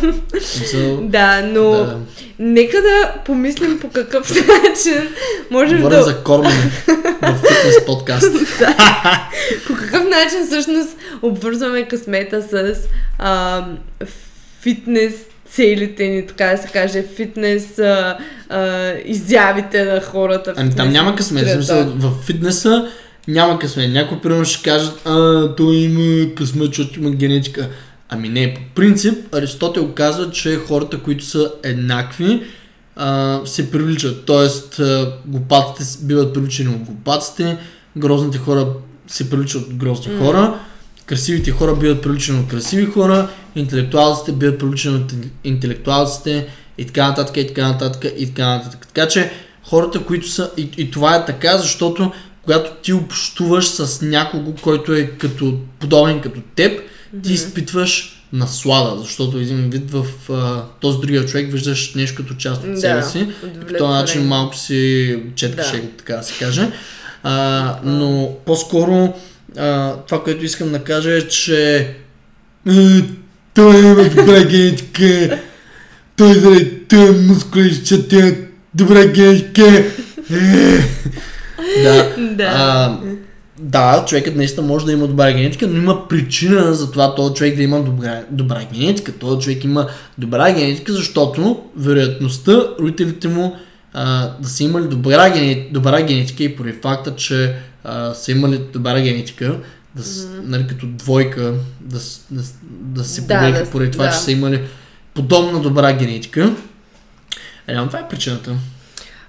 Да, 1.02 1.42
но 1.42 1.72
Да. 1.72 1.98
нека 2.40 2.78
да 2.82 3.14
помислим 3.26 3.80
по 3.80 3.90
какъв 3.90 4.32
начин 4.48 5.08
можем 5.52 5.78
Говорим 5.78 6.00
да... 6.00 6.04
за 6.04 6.18
кормане 6.24 6.72
в 7.22 7.36
фитнес 7.36 7.86
подкаст. 7.86 8.32
По 9.68 9.74
какъв 9.76 10.04
начин 10.04 10.46
всъщност 10.46 10.90
обвързваме 11.22 11.88
късмета 11.88 12.42
с 12.42 12.76
а, 13.20 13.64
фитнес 14.62 15.14
целите 15.50 16.08
ни, 16.08 16.28
така 16.28 16.46
да 16.46 16.58
се 16.58 16.68
каже, 16.68 17.04
фитнес 17.16 17.80
а, 17.80 18.18
а, 18.50 18.92
изявите 19.06 19.86
на 19.86 20.02
хората. 20.02 20.54
Ами 20.58 20.76
там 20.76 20.90
няма 20.90 21.16
късмет. 21.16 21.52
Смисъл, 21.52 21.86
в 21.96 22.12
фитнеса 22.26 22.92
няма 23.28 23.60
късмет. 23.60 23.92
Някои 23.92 24.20
примерно 24.20 24.46
ще 24.46 24.70
кажат, 24.70 25.02
а, 25.06 25.56
той 25.56 25.76
има 25.76 26.36
късмет, 26.36 26.68
защото 26.68 27.00
има 27.00 27.10
генетика. 27.10 27.70
Ами 28.10 28.30
не, 28.30 28.54
по 28.54 28.62
принцип 28.76 29.36
Аристотел 29.36 29.92
казва, 29.92 30.32
че 30.32 30.58
хората, 30.58 31.00
които 31.00 31.26
са 31.26 31.52
еднакви, 31.64 32.44
а, 32.96 33.40
се 33.46 33.72
привличат. 33.72 34.26
Тоест, 34.26 34.80
а, 34.80 35.14
глупаците 35.26 36.06
биват 36.06 36.34
привличани 36.34 36.70
от 36.70 36.82
глупаците, 36.82 37.58
грозните 37.98 38.38
хора 38.38 38.68
се 39.08 39.30
привличат 39.30 39.62
от 39.62 39.74
грозни 39.74 40.14
М. 40.14 40.20
хора, 40.20 40.60
красивите 41.06 41.52
хора 41.52 41.76
биват 41.76 42.02
привличани 42.02 42.40
от 42.40 42.48
красиви 42.48 42.86
хора, 42.86 43.30
интелектуалците 43.56 44.32
биват 44.32 44.60
привличани 44.60 44.96
от 44.96 45.14
интелектуалците 45.44 46.48
и 46.78 46.86
така 46.86 47.08
нататък, 47.08 47.38
и 47.38 47.48
така 47.48 47.68
нататък, 47.68 48.12
и 48.18 48.28
така 48.28 48.48
нататък. 48.48 48.88
Така 48.88 49.08
че 49.08 49.32
хората, 49.64 50.04
които 50.04 50.30
са... 50.30 50.52
И, 50.58 50.70
и 50.78 50.92
това 50.92 51.16
е 51.16 51.26
така, 51.26 51.58
защото 51.58 52.12
когато 52.44 52.72
ти 52.82 52.94
общуваш 52.94 53.68
с 53.68 54.02
някого, 54.02 54.54
който 54.62 54.94
е 54.94 55.08
като 55.08 55.60
подобен 55.80 56.22
като 56.22 56.42
теб, 56.56 56.82
ти 57.24 57.34
изпитваш 57.34 58.12
наслада, 58.34 59.02
защото 59.02 59.38
един 59.38 59.70
вид 59.70 59.92
в 59.92 60.06
а, 60.30 60.64
този 60.82 61.00
другия 61.00 61.26
човек 61.26 61.52
виждаш 61.52 61.96
нещо 61.96 62.16
като 62.16 62.34
част 62.34 62.64
от 62.64 62.80
себе 62.80 63.04
си. 63.04 63.20
И 63.20 63.66
по 63.68 63.74
този 63.78 63.92
начин 63.92 64.28
малко 64.28 64.56
си 64.56 65.20
четкаш 65.36 65.72
Да. 65.72 65.82
така 65.98 66.16
да 66.16 66.24
се 66.24 66.46
каже. 66.46 66.72
А, 67.24 67.76
но 67.84 68.36
по-скоро 68.46 69.14
а, 69.58 69.96
това, 70.08 70.24
което 70.24 70.46
искам 70.46 70.72
да 70.72 70.80
кажа 70.80 71.12
е, 71.12 71.28
че 71.28 71.78
е, 72.68 73.02
той 73.54 73.80
има 73.80 74.04
добра 74.04 74.44
генетика, 74.44 75.40
той 76.18 76.34
заради 76.34 76.80
тъй 76.88 77.12
мускули, 77.12 77.74
ще 77.74 78.08
тя 78.08 78.32
добра 78.74 79.06
генетика. 79.06 79.68
Е. 79.68 79.84
да. 81.84 82.16
Да. 82.18 82.44
А, 82.44 82.98
да, 83.60 84.06
човекът 84.08 84.36
наистина 84.36 84.68
може 84.68 84.86
да 84.86 84.92
има 84.92 85.08
добра 85.08 85.32
генетика, 85.32 85.68
но 85.68 85.78
има 85.78 86.08
причина 86.08 86.74
за 86.74 86.92
това 86.92 87.16
този 87.16 87.34
човек 87.34 87.56
да 87.56 87.64
има 87.64 87.82
добра, 87.82 88.22
добра 88.32 88.62
генетика. 88.74 89.12
Този 89.12 89.42
човек 89.42 89.64
има 89.64 89.88
добра 90.18 90.52
генетика, 90.52 90.94
защото 90.94 91.64
вероятността 91.78 92.64
родителите 92.80 93.28
му 93.28 93.56
а, 93.94 94.32
да 94.40 94.50
са 94.50 94.64
имали 94.64 94.88
добра, 94.88 95.30
гене, 95.30 95.68
добра 95.72 96.02
генетика 96.02 96.44
и 96.44 96.56
поради 96.56 96.78
факта, 96.82 97.16
че 97.16 97.56
а, 97.86 98.14
са 98.14 98.32
имали 98.32 98.58
добра 98.74 99.02
генетика, 99.02 99.60
да, 99.96 100.04
с, 100.04 100.28
нали, 100.44 100.68
като 100.68 100.88
двойка, 100.88 101.54
да, 101.82 102.00
да, 102.32 102.42
да 102.70 103.04
се 103.04 103.22
Да, 103.22 103.40
повеха 103.40 103.64
да, 103.66 103.72
поради 103.72 103.92
това, 103.92 104.06
да. 104.06 104.12
че 104.12 104.18
са 104.18 104.32
имали 104.32 104.62
подобна 105.14 105.62
добра 105.62 105.94
генетика. 105.94 106.56
Реално 107.70 107.88
това 107.88 108.00
е 108.00 108.08
причината. 108.08 108.56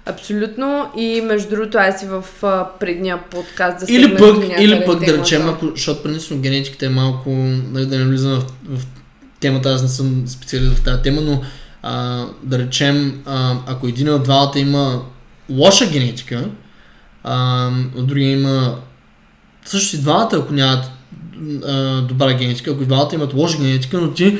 Абсолютно. 0.05 0.91
И 0.97 1.21
между 1.21 1.49
другото, 1.49 1.77
аз 1.77 2.03
и 2.03 2.05
в 2.05 2.23
а, 2.43 2.67
предния 2.79 3.23
подкаст 3.31 3.79
за 3.79 3.93
Или 3.93 4.17
пък, 4.17 4.37
или 4.59 4.83
пък 4.85 5.05
да 5.05 5.17
речем, 5.17 5.49
ако, 5.49 5.67
защото 5.67 6.03
принципно 6.03 6.37
генетиката 6.37 6.85
е 6.85 6.89
малко, 6.89 7.29
нали, 7.71 7.85
да 7.85 7.97
не 7.97 8.05
влизам 8.05 8.39
в, 8.39 8.45
в 8.77 8.85
темата, 9.39 9.69
аз 9.69 9.81
не 9.81 9.87
съм 9.87 10.23
специалист 10.27 10.73
в 10.73 10.83
тази 10.83 11.01
тема, 11.01 11.21
но 11.21 11.41
а, 11.83 12.25
да 12.43 12.59
речем, 12.59 13.21
а, 13.25 13.55
ако 13.67 13.87
един 13.87 14.09
от 14.09 14.23
двамата 14.23 14.59
има 14.59 15.01
лоша 15.49 15.89
генетика, 15.89 16.49
а, 17.27 17.69
от 17.95 18.07
другия 18.07 18.31
има 18.31 18.77
също 19.65 19.95
и 19.95 19.99
двамата, 19.99 20.29
ако 20.33 20.53
нямат 20.53 20.85
а, 21.65 22.01
добра 22.01 22.33
генетика, 22.33 22.71
ако 22.71 22.83
и 22.83 22.85
двамата 22.85 23.09
имат 23.13 23.33
лоша 23.33 23.57
генетика, 23.57 24.01
но 24.01 24.11
ти, 24.11 24.39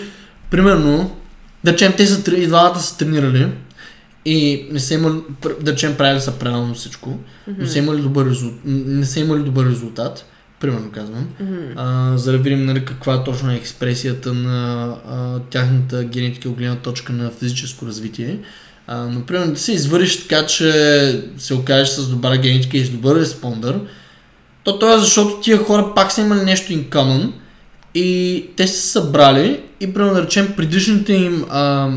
примерно, 0.52 1.15
да 1.63 1.73
речем, 1.73 1.93
те 1.97 2.08
са, 2.08 2.36
и 2.36 2.47
двамата 2.47 2.80
са 2.80 2.97
тренирали 2.97 3.47
и 4.26 4.67
не 4.71 4.80
са 4.80 4.93
имали, 4.93 5.19
да 5.62 5.71
речем, 5.71 5.95
правили 5.97 6.21
са 6.21 6.32
правилно 6.32 6.73
всичко, 6.73 7.19
но 7.58 7.67
са 7.67 7.80
имали 7.80 8.02
добър 8.02 8.26
резултат, 8.26 8.60
не 8.65 9.06
са 9.06 9.19
имали 9.19 9.43
добър 9.43 9.65
резултат, 9.65 10.26
примерно 10.60 10.91
казвам, 10.91 11.28
а, 11.76 12.17
за 12.17 12.32
да 12.32 12.38
видим 12.38 12.65
нали, 12.65 12.86
каква 12.86 13.23
точно 13.23 13.52
е 13.52 13.56
експресията 13.56 14.34
на 14.34 14.86
а, 15.08 15.39
тяхната 15.39 16.04
генетика 16.04 16.50
от 16.50 16.56
гледна 16.56 16.76
точка 16.76 17.13
на 17.13 17.32
физическо 17.32 17.86
развитие. 17.86 18.39
А, 18.88 18.98
но, 18.98 19.21
примерно, 19.21 19.54
да 19.54 19.60
се 19.60 19.71
извъриш 19.71 20.21
така, 20.21 20.46
че 20.46 21.23
се 21.38 21.54
окажеш 21.54 21.90
с 21.90 22.10
добра 22.10 22.38
генетика 22.38 22.77
и 22.77 22.85
с 22.85 22.90
добър 22.90 23.19
респондър, 23.19 23.79
то 24.63 24.79
това 24.79 24.94
е 24.94 25.00
защото 25.00 25.40
тия 25.40 25.58
хора 25.58 25.92
пак 25.96 26.12
са 26.12 26.21
имали 26.21 26.42
нещо 26.42 26.73
in 26.73 26.90
common 26.90 27.31
и 27.96 28.46
те 28.56 28.67
са 28.67 28.88
събрали 28.88 29.60
и, 29.79 29.94
примерно, 29.94 30.13
да 30.13 30.23
речем, 30.23 30.54
предишните 30.58 31.13
им 31.13 31.46
а, 31.50 31.90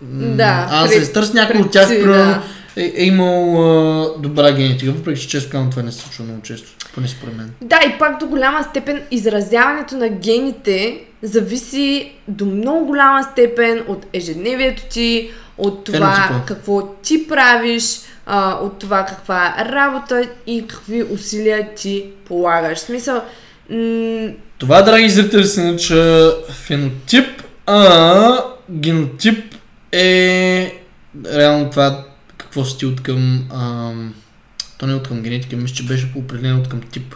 Да, 0.00 0.86
се 0.88 1.12
търся 1.12 1.34
някой 1.34 1.60
от 1.60 1.70
тях, 1.70 1.88
примерно, 1.88 2.24
да. 2.24 2.42
Е, 2.76 2.92
е 2.96 3.04
имал 3.04 3.62
а, 3.62 4.12
добра 4.18 4.52
генетика, 4.52 4.92
въпреки 4.92 5.20
че 5.20 5.28
често 5.28 5.50
казвам 5.50 5.70
това 5.70 5.82
не 5.82 5.92
се 5.92 5.98
случва 5.98 6.24
много 6.24 6.42
често, 6.42 6.68
поне 6.94 7.08
според 7.08 7.36
мен. 7.36 7.50
Да, 7.60 7.78
и 7.86 7.98
пак 7.98 8.20
до 8.20 8.26
голяма 8.26 8.64
степен 8.64 9.02
изразяването 9.10 9.96
на 9.96 10.08
гените 10.08 11.00
зависи 11.22 12.12
до 12.28 12.44
много 12.44 12.86
голяма 12.86 13.24
степен 13.32 13.84
от 13.88 14.06
ежедневието 14.12 14.82
ти, 14.90 15.30
от 15.58 15.84
това 15.84 16.14
Фенотипа. 16.14 16.46
какво 16.46 16.86
ти 16.86 17.28
правиш, 17.28 18.00
а, 18.26 18.58
от 18.62 18.78
това 18.78 19.04
каква 19.04 19.54
е 19.60 19.64
работа 19.64 20.28
и 20.46 20.66
какви 20.66 21.02
усилия 21.02 21.74
ти 21.74 22.04
полагаш. 22.26 22.78
В 22.78 22.80
смисъл, 22.80 23.22
м- 23.70 24.28
Това, 24.58 24.82
драги 24.82 25.08
зрители, 25.08 25.44
се 25.44 25.64
нарича 25.64 26.32
фенотип, 26.50 27.42
а 27.66 28.44
генотип 28.70 29.54
е 29.92 30.72
реално 31.34 31.70
това 31.70 32.04
какво 32.56 32.70
си 32.70 32.86
от 32.86 33.02
към... 33.02 33.48
Ам, 33.52 34.14
то 34.78 34.86
не 34.86 34.92
е 34.92 34.96
от 34.96 35.08
към 35.08 35.22
генетика, 35.22 35.56
мисля, 35.56 35.74
че 35.74 35.86
беше 35.86 36.12
по 36.12 36.18
определено 36.18 36.60
от 36.60 36.68
към 36.68 36.80
тип. 36.80 37.14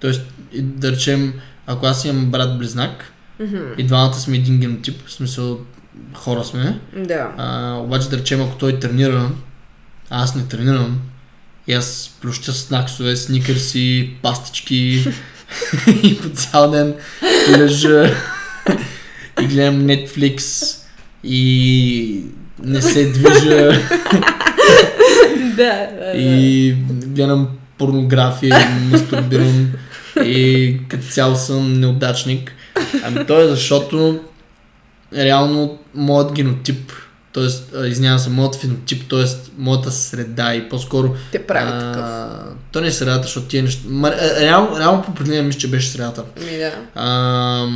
Тоест, 0.00 0.22
да 0.54 0.92
речем, 0.92 1.34
ако 1.66 1.86
аз 1.86 2.04
имам 2.04 2.30
брат-близнак 2.30 3.12
мгм, 3.40 3.56
и 3.78 3.84
двамата 3.84 4.14
сме 4.14 4.36
един 4.36 4.60
генотип, 4.60 5.06
в 5.06 5.12
смисъл 5.12 5.60
хора 6.14 6.44
сме, 6.44 6.80
да. 6.96 7.32
а, 7.36 7.74
обаче 7.74 8.08
да 8.08 8.18
речем, 8.18 8.42
ако 8.42 8.56
той 8.56 8.78
тренира, 8.78 9.30
а 10.10 10.22
аз 10.22 10.36
не 10.36 10.48
тренирам, 10.48 11.00
и 11.66 11.72
аз 11.72 12.16
плюща 12.20 12.52
снаксове, 12.52 13.16
сникърси, 13.16 14.16
пастички 14.22 15.06
и 16.02 16.18
по 16.22 16.28
цял 16.28 16.70
ден 16.70 16.94
лежа 17.58 18.14
и 19.42 19.46
гледам 19.46 19.82
Netflix 19.82 20.76
и 21.24 22.24
не 22.62 22.82
се 22.82 23.10
движа 23.10 23.72
да, 25.56 25.88
да, 26.00 26.12
и 26.14 26.72
гледам 26.88 27.48
порнография 27.78 28.56
мастурбирам 28.90 29.72
и 30.24 30.76
като 30.88 31.06
цяло 31.06 31.36
съм 31.36 31.80
неудачник. 31.80 32.52
Ами 33.04 33.26
то 33.26 33.40
е 33.40 33.46
защото 33.46 34.20
реално 35.16 35.78
моят 35.94 36.32
генотип, 36.32 36.92
т.е. 37.32 37.86
извинявам 37.86 38.18
се, 38.18 38.30
моят 38.30 38.54
фенотип, 38.54 39.10
т.е. 39.10 39.24
моята 39.58 39.92
среда 39.92 40.54
и 40.54 40.68
по-скоро 40.68 41.14
Те 41.32 41.46
прави 41.46 41.70
а, 41.74 41.92
такъв. 41.92 42.06
То 42.72 42.80
не 42.80 42.86
е 42.86 42.90
средата, 42.90 43.22
защото 43.22 43.46
тия 43.46 43.62
неща... 43.62 43.82
Ма, 43.88 44.12
реално, 44.40 44.78
реално 44.78 45.02
по 45.02 45.10
определение 45.10 45.42
мисля, 45.42 45.60
че 45.60 45.70
беше 45.70 45.88
средата. 45.88 46.24
Ми 46.40 46.56
да. 46.56 46.72
А, 46.94 47.66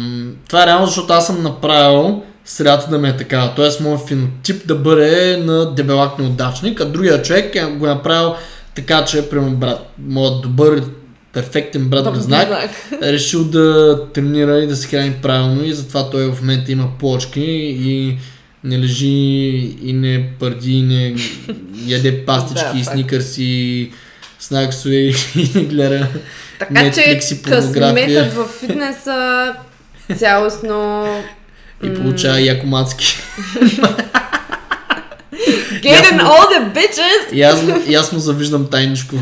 това 0.49 0.63
е 0.63 0.67
реално, 0.67 0.87
защото 0.87 1.13
аз 1.13 1.27
съм 1.27 1.43
направил 1.43 2.23
средата 2.47 2.91
да 2.91 2.99
ме 2.99 3.09
е 3.09 3.17
такава. 3.17 3.53
Тоест, 3.57 3.81
моят 3.81 4.09
фенотип 4.09 4.67
да 4.67 4.75
бъде 4.75 5.37
на 5.37 5.75
дебелак 5.75 6.19
неудачник, 6.19 6.81
а 6.81 6.85
другия 6.85 7.23
човек 7.23 7.55
е 7.55 7.65
го 7.65 7.87
направил 7.87 8.35
така, 8.75 9.05
че, 9.05 9.29
примерно, 9.29 9.57
брат, 9.57 9.95
моят 9.99 10.43
добър, 10.43 10.83
перфектен 11.33 11.89
брат 11.89 12.13
близнак 12.13 12.49
е 13.03 13.13
решил 13.13 13.45
да 13.45 13.99
тренира 14.13 14.59
и 14.59 14.67
да 14.67 14.77
се 14.77 14.89
храни 14.89 15.13
правилно 15.23 15.65
и 15.65 15.73
затова 15.73 16.11
той 16.11 16.33
в 16.33 16.41
момента 16.41 16.73
има 16.73 16.89
плочки 16.99 17.41
и 17.81 18.19
не 18.65 18.79
лежи 18.79 19.07
и 19.83 19.93
не 19.93 20.31
пърди, 20.41 20.73
и 20.73 20.83
не 20.83 21.15
яде 21.87 22.25
пастички, 22.27 22.67
Да, 22.73 22.79
и 22.79 22.85
сникърси, 22.85 23.45
и 23.45 23.93
снаксове 24.39 24.97
и 24.97 25.15
не 25.55 25.65
гледа 25.65 26.07
Така 26.59 26.75
Netflix 26.75 27.29
че 27.29 27.43
късметът 27.43 28.33
в 28.33 28.49
фитнеса 28.61 29.55
цялостно 30.17 31.07
и 31.83 31.95
получава 31.95 32.41
якомацки. 32.41 33.17
Getting 35.73 35.85
Ясно. 35.85 36.19
all 36.21 36.47
the 36.51 36.75
bitches! 36.75 37.33
И 37.33 37.43
аз, 37.43 37.59
и 37.87 37.95
аз 37.95 38.13
му 38.13 38.19
завиждам 38.19 38.67
тайничко. 38.67 39.17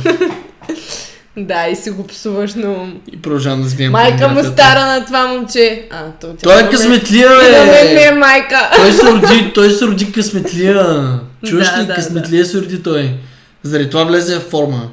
Да, 1.37 1.67
и 1.67 1.77
си 1.77 1.91
го 1.91 2.07
псуваш 2.07 2.55
ум. 2.57 3.01
И 3.13 3.23
продължавам 3.23 3.63
да 3.63 3.69
сгледам 3.69 3.93
Майка 3.93 4.29
му 4.29 4.45
стара 4.45 4.81
на 4.81 5.05
това 5.07 5.27
момче. 5.27 5.89
А, 5.91 6.05
то 6.21 6.27
тя 6.29 6.37
Той 6.43 6.55
е 6.55 6.63
мен- 6.63 6.71
късметлия, 6.71 7.31
На 7.31 7.37
мен 7.65 7.95
ми 7.95 8.03
е 8.03 8.11
бе! 8.11 8.13
майка. 8.13 8.71
Той 8.77 8.93
се 8.93 9.07
роди, 9.07 9.53
той 9.55 9.71
се 9.71 9.85
роди 9.87 10.13
късметлия. 10.13 11.09
Чуваш 11.47 11.71
Да, 11.71 11.83
ли? 11.83 11.87
да, 11.87 11.95
късметлия 11.95 12.45
се 12.47 12.59
роди 12.59 12.83
той. 12.83 13.15
Заради 13.63 13.91
това 13.91 14.05
влезе 14.05 14.37
в 14.37 14.43
форма. 14.43 14.89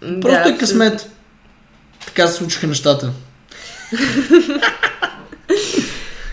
Просто 0.00 0.42
Да, 0.44 0.50
е 0.50 0.58
късмет. 0.58 1.10
Така 2.06 2.26
се 2.26 2.34
случиха 2.34 2.66
нещата. 2.66 3.10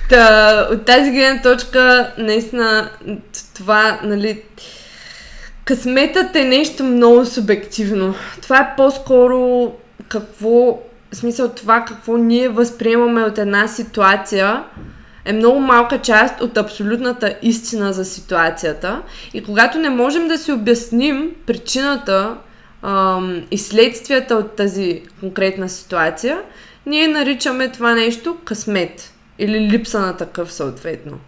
Та, 0.09 0.67
от 0.71 0.85
тази 0.85 1.11
гледна 1.11 1.41
точка, 1.41 2.13
наистина, 2.17 2.89
това, 3.55 3.99
нали, 4.03 4.41
късметът 5.65 6.35
е 6.35 6.43
нещо 6.43 6.83
много 6.83 7.25
субективно. 7.25 8.15
Това 8.41 8.59
е 8.59 8.73
по-скоро 8.77 9.71
какво, 10.07 10.79
в 11.11 11.15
смисъл 11.15 11.49
това 11.49 11.85
какво 11.85 12.17
ние 12.17 12.49
възприемаме 12.49 13.23
от 13.23 13.37
една 13.37 13.67
ситуация, 13.67 14.63
е 15.25 15.33
много 15.33 15.59
малка 15.59 16.01
част 16.01 16.41
от 16.41 16.57
абсолютната 16.57 17.35
истина 17.41 17.93
за 17.93 18.05
ситуацията. 18.05 19.01
И 19.33 19.43
когато 19.43 19.77
не 19.79 19.89
можем 19.89 20.27
да 20.27 20.37
си 20.37 20.51
обясним 20.51 21.31
причината 21.45 22.35
ам, 22.83 23.41
и 23.51 23.57
следствията 23.57 24.35
от 24.35 24.55
тази 24.55 25.01
конкретна 25.19 25.69
ситуация, 25.69 26.41
ние 26.85 27.07
наричаме 27.07 27.71
това 27.71 27.93
нещо 27.93 28.37
късмет. 28.45 29.08
Или 29.39 29.59
липса 29.59 29.99
на 29.99 30.17
такъв 30.17 30.53
съответно. 30.53 31.19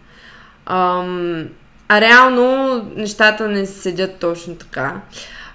Ам, 0.66 1.44
а 1.88 2.00
реално 2.00 2.76
нещата 2.96 3.48
не 3.48 3.66
седят 3.66 4.16
точно 4.20 4.54
така. 4.54 4.94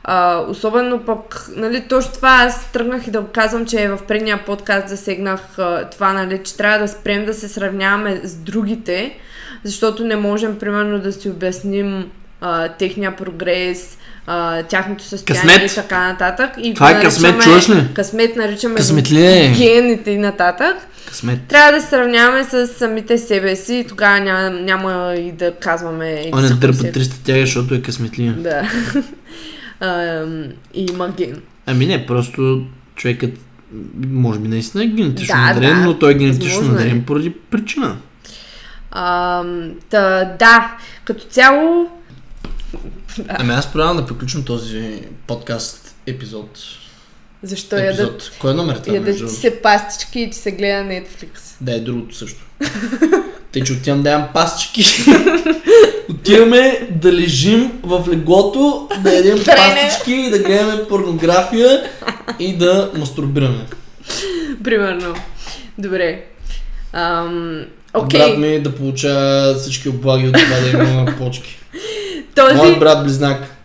А, 0.03 0.37
особено 0.37 0.99
пък, 0.99 1.49
нали, 1.55 1.87
точно 1.89 2.13
това 2.13 2.29
аз 2.29 2.71
тръгнах 2.71 3.07
и 3.07 3.11
да 3.11 3.23
казвам, 3.33 3.65
че 3.65 3.89
в 3.89 3.99
предния 4.07 4.45
подкаст 4.45 4.89
засегнах 4.89 5.59
а, 5.59 5.89
това, 5.89 6.13
нали, 6.13 6.41
че 6.43 6.57
трябва 6.57 6.79
да 6.79 6.87
спрем 6.87 7.25
да 7.25 7.33
се 7.33 7.47
сравняваме 7.47 8.21
с 8.23 8.35
другите, 8.35 9.17
защото 9.63 10.05
не 10.05 10.15
можем, 10.15 10.59
примерно, 10.59 10.99
да 10.99 11.13
си 11.13 11.29
обясним 11.29 12.11
а, 12.41 12.67
техния 12.67 13.15
прогрес, 13.15 13.97
а, 14.27 14.63
тяхното 14.63 15.03
състояние 15.03 15.53
Късмет. 15.53 15.71
и 15.71 15.75
така 15.75 16.07
нататък. 16.07 16.49
И 16.57 16.73
Това 16.73 16.91
е 16.91 17.01
късмет, 17.01 17.41
чуваш 17.41 17.69
ли? 17.69 17.93
Късмет 17.93 18.35
наричаме 18.35 18.73
го 18.73 18.77
Късметлия 18.77 19.45
е. 19.45 19.49
гените 19.49 20.11
и 20.11 20.17
нататък. 20.17 20.75
Късмет. 21.07 21.39
Трябва 21.47 21.71
да 21.71 21.81
сравняваме 21.81 22.43
с 22.43 22.67
самите 22.67 23.17
себе 23.17 23.55
си 23.55 23.75
и 23.75 23.87
тогава 23.87 24.19
няма, 24.19 24.49
няма 24.49 25.15
и 25.17 25.31
да 25.31 25.55
казваме... 25.55 26.13
е 26.13 26.23
се 26.47 26.53
дърпа 26.53 26.77
консер- 26.77 26.93
300 26.93 27.25
тяга, 27.25 27.39
защото 27.45 27.73
е 27.75 27.81
късметлия. 27.81 28.33
Да. 28.33 28.71
И 30.73 30.85
има 30.91 31.13
ген. 31.17 31.41
Ами 31.65 31.85
не, 31.85 32.05
просто 32.05 32.65
човекът 32.95 33.39
може 34.07 34.39
би 34.39 34.47
наистина 34.47 34.83
е 34.83 34.87
генетично 34.87 35.35
Да, 35.35 35.41
надарен, 35.41 35.79
да, 35.79 35.85
но 35.85 35.99
той 35.99 36.11
е 36.11 36.15
генетично 36.15 36.49
възможно 36.49 36.75
е. 36.75 36.83
надарен 36.83 37.03
поради 37.05 37.33
причина. 37.33 37.97
Ам, 38.91 39.71
та, 39.89 40.25
да, 40.39 40.77
като 41.05 41.25
цяло... 41.25 41.89
Ами 43.27 43.53
аз 43.53 43.71
предлагам 43.73 43.97
да 43.97 44.05
приключим 44.05 44.43
този 44.43 45.01
подкаст 45.27 45.95
епизод. 46.07 46.59
Защо 47.43 47.75
ядат, 47.75 47.93
епизод. 47.93 48.31
Кой 48.39 48.51
е 48.51 48.53
номер 48.53 48.75
това? 48.75 48.93
ядат 48.93 49.07
между 49.07 49.27
се 49.27 49.61
пастички 49.61 50.19
и 50.19 50.29
ти 50.29 50.37
се 50.37 50.51
гледа 50.51 50.83
Netflix? 50.83 51.39
Да, 51.61 51.75
е 51.75 51.79
другото 51.79 52.15
също. 52.15 52.45
Тъй, 53.51 53.63
че 53.63 53.73
отивам 53.73 54.03
да 54.03 54.09
ям 54.09 54.27
пастички. 54.33 54.83
Отиваме 56.09 56.87
да 56.91 57.13
лежим 57.13 57.71
в 57.83 58.05
леглото, 58.09 58.89
да 59.03 59.13
ядем 59.13 59.37
пастички, 59.45 60.29
да 60.31 60.39
гледаме 60.39 60.83
порнография 60.83 61.83
и 62.39 62.57
да 62.57 62.91
мастурбираме. 62.95 63.65
Примерно. 64.63 65.15
Добре. 65.77 66.23
Ам, 66.93 67.65
Okay. 67.93 68.27
Брат 68.27 68.37
ми 68.37 68.59
да 68.59 68.75
получава 68.75 69.55
всички 69.55 69.89
облаги 69.89 70.27
от 70.27 70.33
това 70.33 70.59
да 70.59 70.69
има 70.69 71.13
почки. 71.17 71.59
този... 72.35 72.55
Моят 72.55 72.79
брат 72.79 73.03
близнак. 73.03 73.55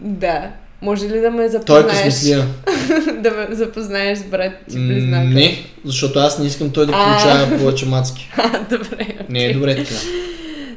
Да. 0.00 0.50
Може 0.82 1.04
ли 1.08 1.20
да 1.20 1.30
ме 1.30 1.36
Той 1.36 1.44
е 1.46 1.48
запознаеш? 1.48 2.04
късметлия. 2.04 2.46
да 3.22 3.30
ме 3.30 3.46
запознаеш 3.50 4.18
с 4.18 4.22
брат 4.22 4.52
ти 4.70 4.78
близнака? 4.78 5.24
Не, 5.24 5.64
защото 5.84 6.18
аз 6.18 6.38
не 6.38 6.46
искам 6.46 6.70
той 6.70 6.86
да 6.86 6.92
получава 6.92 7.58
повече 7.58 7.86
мацки. 7.86 8.30
А, 8.38 8.60
добре. 8.70 9.06
Не 9.28 9.44
е 9.44 9.54
добре 9.54 9.76
така. 9.76 9.94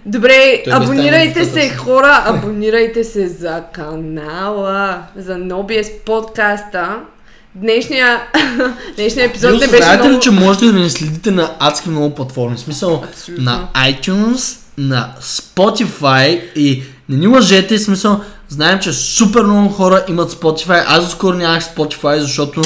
Добре, 0.05 0.61
Той 0.65 0.79
без 0.79 0.83
абонирайте 0.83 1.45
се, 1.45 1.69
хора, 1.69 2.23
абонирайте 2.25 3.03
се 3.03 3.27
за 3.27 3.63
канала, 3.73 5.01
за 5.15 5.33
NoBS 5.33 5.91
подкаста. 6.05 6.95
Днешния, 7.55 8.21
днешния 8.95 9.25
епизод 9.25 9.51
Плюс, 9.51 9.61
не 9.61 9.67
беше 9.67 9.83
знаете 9.83 10.03
много... 10.03 10.17
ли, 10.17 10.21
че 10.21 10.31
можете 10.31 10.65
да 10.65 10.73
ни 10.73 10.89
следите 10.89 11.31
на 11.31 11.51
адски 11.59 11.89
много 11.89 12.15
платформи? 12.15 12.55
В 12.55 12.59
смисъл, 12.59 13.03
Абсолютно. 13.09 13.43
на 13.43 13.67
iTunes, 13.75 14.59
на 14.77 15.13
Spotify 15.21 16.41
и 16.55 16.83
не 17.09 17.17
ни 17.17 17.27
лъжете, 17.27 17.77
в 17.77 17.81
смисъл, 17.81 18.21
знаем, 18.49 18.79
че 18.79 18.93
супер 18.93 19.43
много 19.43 19.69
хора 19.69 20.05
имат 20.09 20.31
Spotify. 20.31 20.83
Аз 20.87 21.05
доскоро 21.05 21.37
нямах 21.37 21.63
Spotify, 21.63 22.19
защото 22.19 22.61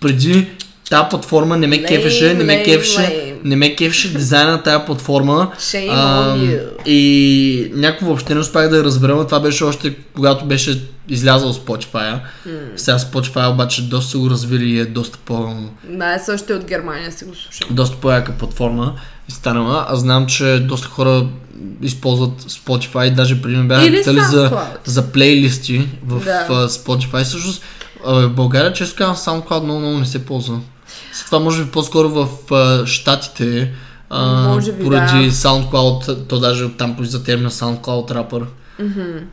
преди 0.00 0.48
тази 0.90 1.04
платформа 1.10 1.56
не 1.56 1.66
ме 1.66 1.76
Lame, 1.76 1.88
кефеше, 1.88 2.34
не 2.34 2.44
ме 2.44 2.62
кефеше, 2.62 2.98
lame. 2.98 3.34
не 3.44 3.56
ме 3.56 3.76
кефеше 3.76 4.12
дизайна 4.12 4.52
на 4.52 4.62
тази 4.62 4.84
платформа. 4.86 5.50
Shame 5.58 5.90
you. 6.36 6.86
И 6.86 7.72
някакво 7.74 8.06
въобще 8.06 8.34
не 8.34 8.40
успях 8.40 8.68
да 8.68 8.76
я 8.76 8.84
разбера, 8.84 9.14
но 9.14 9.26
това 9.26 9.40
беше 9.40 9.64
още 9.64 9.94
когато 10.14 10.44
беше 10.44 10.82
излязъл 11.08 11.52
Spotify. 11.52 12.20
Сега 12.76 12.98
Spotify 12.98 13.52
обаче 13.52 13.82
доста 13.82 14.10
са 14.10 14.18
го 14.18 14.30
развили 14.30 14.70
и 14.70 14.80
е 14.80 14.84
доста 14.84 15.18
по... 15.24 15.54
Да, 15.84 16.18
още 16.34 16.54
от 16.54 16.64
Германия 16.64 17.12
си 17.12 17.24
го 17.24 17.34
слушам. 17.34 17.68
доста 17.70 17.96
по-яка 17.96 18.32
платформа 18.32 18.94
станала. 19.34 19.86
Аз 19.88 20.00
знам, 20.00 20.26
че 20.26 20.58
доста 20.68 20.88
хора 20.88 21.26
използват 21.82 22.42
Spotify, 22.42 23.14
даже 23.14 23.42
преди 23.42 23.56
ме 23.56 23.64
бяха 23.64 23.86
питали 23.86 24.20
за, 24.20 24.60
за 24.84 25.12
плейлисти 25.12 25.88
в 26.06 26.24
Да. 26.24 26.68
Spotify. 26.68 27.24
Всъщност 27.24 27.62
а, 28.06 28.12
в 28.14 28.30
България, 28.30 28.72
често 28.72 28.96
казвам, 28.96 29.42
SoundCloud 29.42 29.62
много, 29.62 29.80
много 29.80 29.98
не 29.98 30.06
се 30.06 30.26
ползва. 30.26 30.60
С 31.12 31.24
това 31.26 31.38
може 31.38 31.64
би 31.64 31.70
по-скоро 31.70 32.08
в 32.08 32.28
Штатите, 32.86 33.72
а, 34.10 34.48
Може 34.48 34.72
би, 34.72 34.84
поради 34.84 35.24
да. 35.26 35.32
SoundCloud, 35.32 36.26
то 36.28 36.38
даже 36.38 36.64
оттам 36.64 36.96
произлиза 36.96 37.24
термина 37.24 37.50
SoundCloud 37.50 38.10
рапър. 38.10 38.42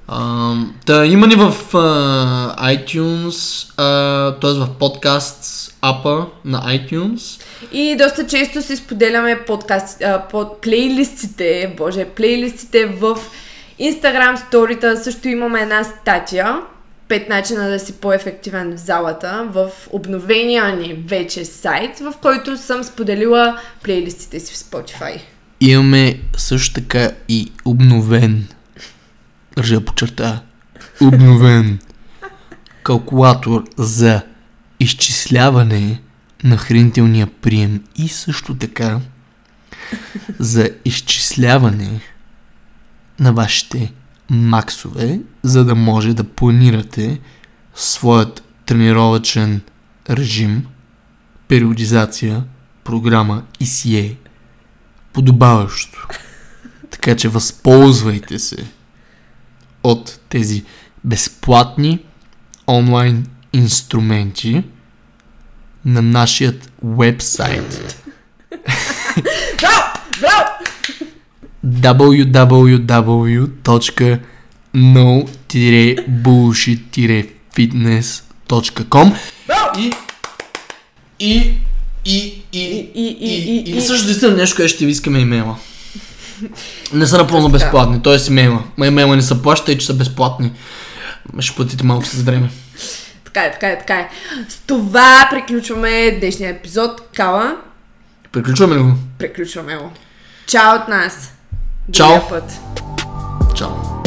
А, 0.07 0.53
та, 0.85 1.05
има 1.05 1.27
ни 1.27 1.35
в 1.35 1.53
а, 1.73 2.75
iTunes, 2.75 3.67
а, 3.77 4.31
т.е. 4.39 4.51
в 4.53 4.67
подкаст 4.79 5.71
апа 5.81 6.25
на 6.45 6.61
iTunes. 6.63 7.41
И 7.71 7.95
доста 7.99 8.27
често 8.27 8.61
си 8.61 8.75
споделяме 8.75 9.39
подкаст, 9.47 10.01
а, 10.01 10.27
под 10.31 10.61
плейлистите, 10.61 11.73
боже, 11.77 12.05
плейлистите 12.05 12.85
в 12.85 13.17
Instagram 13.79 14.47
сторита. 14.47 14.97
Също 14.97 15.27
имаме 15.27 15.61
една 15.61 15.83
статия. 15.83 16.61
Пет 17.07 17.29
начина 17.29 17.69
да 17.69 17.79
си 17.79 17.93
по-ефективен 17.93 18.77
в 18.77 18.79
залата 18.79 19.47
в 19.51 19.69
обновения 19.91 20.75
ни 20.75 20.93
вече 21.07 21.45
сайт, 21.45 21.99
в 21.99 22.13
който 22.21 22.57
съм 22.57 22.83
споделила 22.83 23.59
плейлистите 23.83 24.39
си 24.39 24.53
в 24.53 24.57
Spotify. 24.57 25.21
Имаме 25.61 26.19
също 26.37 26.73
така 26.73 27.11
и 27.29 27.51
обновен, 27.65 28.47
държа 29.55 29.79
да 29.79 29.85
подчертая, 29.85 30.41
обновен 31.01 31.79
калкулатор 32.83 33.63
за 33.77 34.21
изчисляване 34.79 36.01
на 36.43 36.57
хранителния 36.57 37.27
прием 37.27 37.83
и 37.95 38.07
също 38.07 38.55
така 38.55 38.99
за 40.39 40.69
изчисляване 40.85 42.01
на 43.19 43.33
вашите 43.33 43.93
максове, 44.29 45.19
за 45.43 45.65
да 45.65 45.75
може 45.75 46.13
да 46.13 46.23
планирате 46.23 47.19
своят 47.75 48.43
тренировъчен 48.65 49.61
режим, 50.09 50.65
периодизация, 51.47 52.43
програма 52.83 53.43
и 53.59 53.65
сие 53.65 54.17
подобаващо. 55.13 56.07
Така 56.91 57.15
че 57.15 57.29
възползвайте 57.29 58.39
се 58.39 58.67
от 59.83 60.19
тези 60.29 60.63
безплатни 61.03 61.99
онлайн 62.67 63.25
инструменти 63.53 64.63
на 65.85 66.01
нашият 66.01 66.71
вебсайт 66.83 67.95
www.no-bullshit-fitness.com 77.59 79.15
и 79.77 79.91
и 81.19 81.53
и 82.05 82.43
и 82.53 82.59
И- 82.59 82.89
и- 82.95 83.17
и- 83.21 83.63
и- 83.67 83.77
и 83.77 83.81
също 83.81 84.05
наистина 84.05 84.31
нещо, 84.35 84.55
което 84.55 84.73
ще 84.73 84.85
ви 84.85 84.91
искаме 84.91 85.19
имейла. 85.19 85.55
Не 86.93 87.07
са 87.07 87.17
напълно 87.17 87.49
безплатни, 87.49 88.01
т.е. 88.01 88.17
имейла. 88.29 88.63
Ма 88.77 88.87
имейла 88.87 89.15
не 89.15 89.21
са 89.21 89.41
плаща 89.41 89.71
и 89.71 89.77
че 89.77 89.85
са 89.85 89.93
безплатни. 89.93 90.51
Ще 91.39 91.55
платите 91.55 91.83
малко 91.83 92.05
с 92.05 92.21
време. 92.21 92.49
Така 93.33 93.45
е, 93.45 93.51
така 93.51 93.69
е, 93.69 93.79
така 93.79 93.95
е. 93.95 94.09
С 94.49 94.59
това 94.59 95.27
приключваме 95.31 96.11
днешния 96.11 96.49
епизод. 96.49 97.01
Кала. 97.15 97.55
Приключваме 98.31 98.77
го? 98.77 98.93
Приключваме 99.17 99.75
го. 99.75 99.91
Чао 100.45 100.75
от 100.75 100.87
нас. 100.87 101.33
Чао. 101.91 102.29
Път. 102.29 102.59
Чао. 103.55 103.98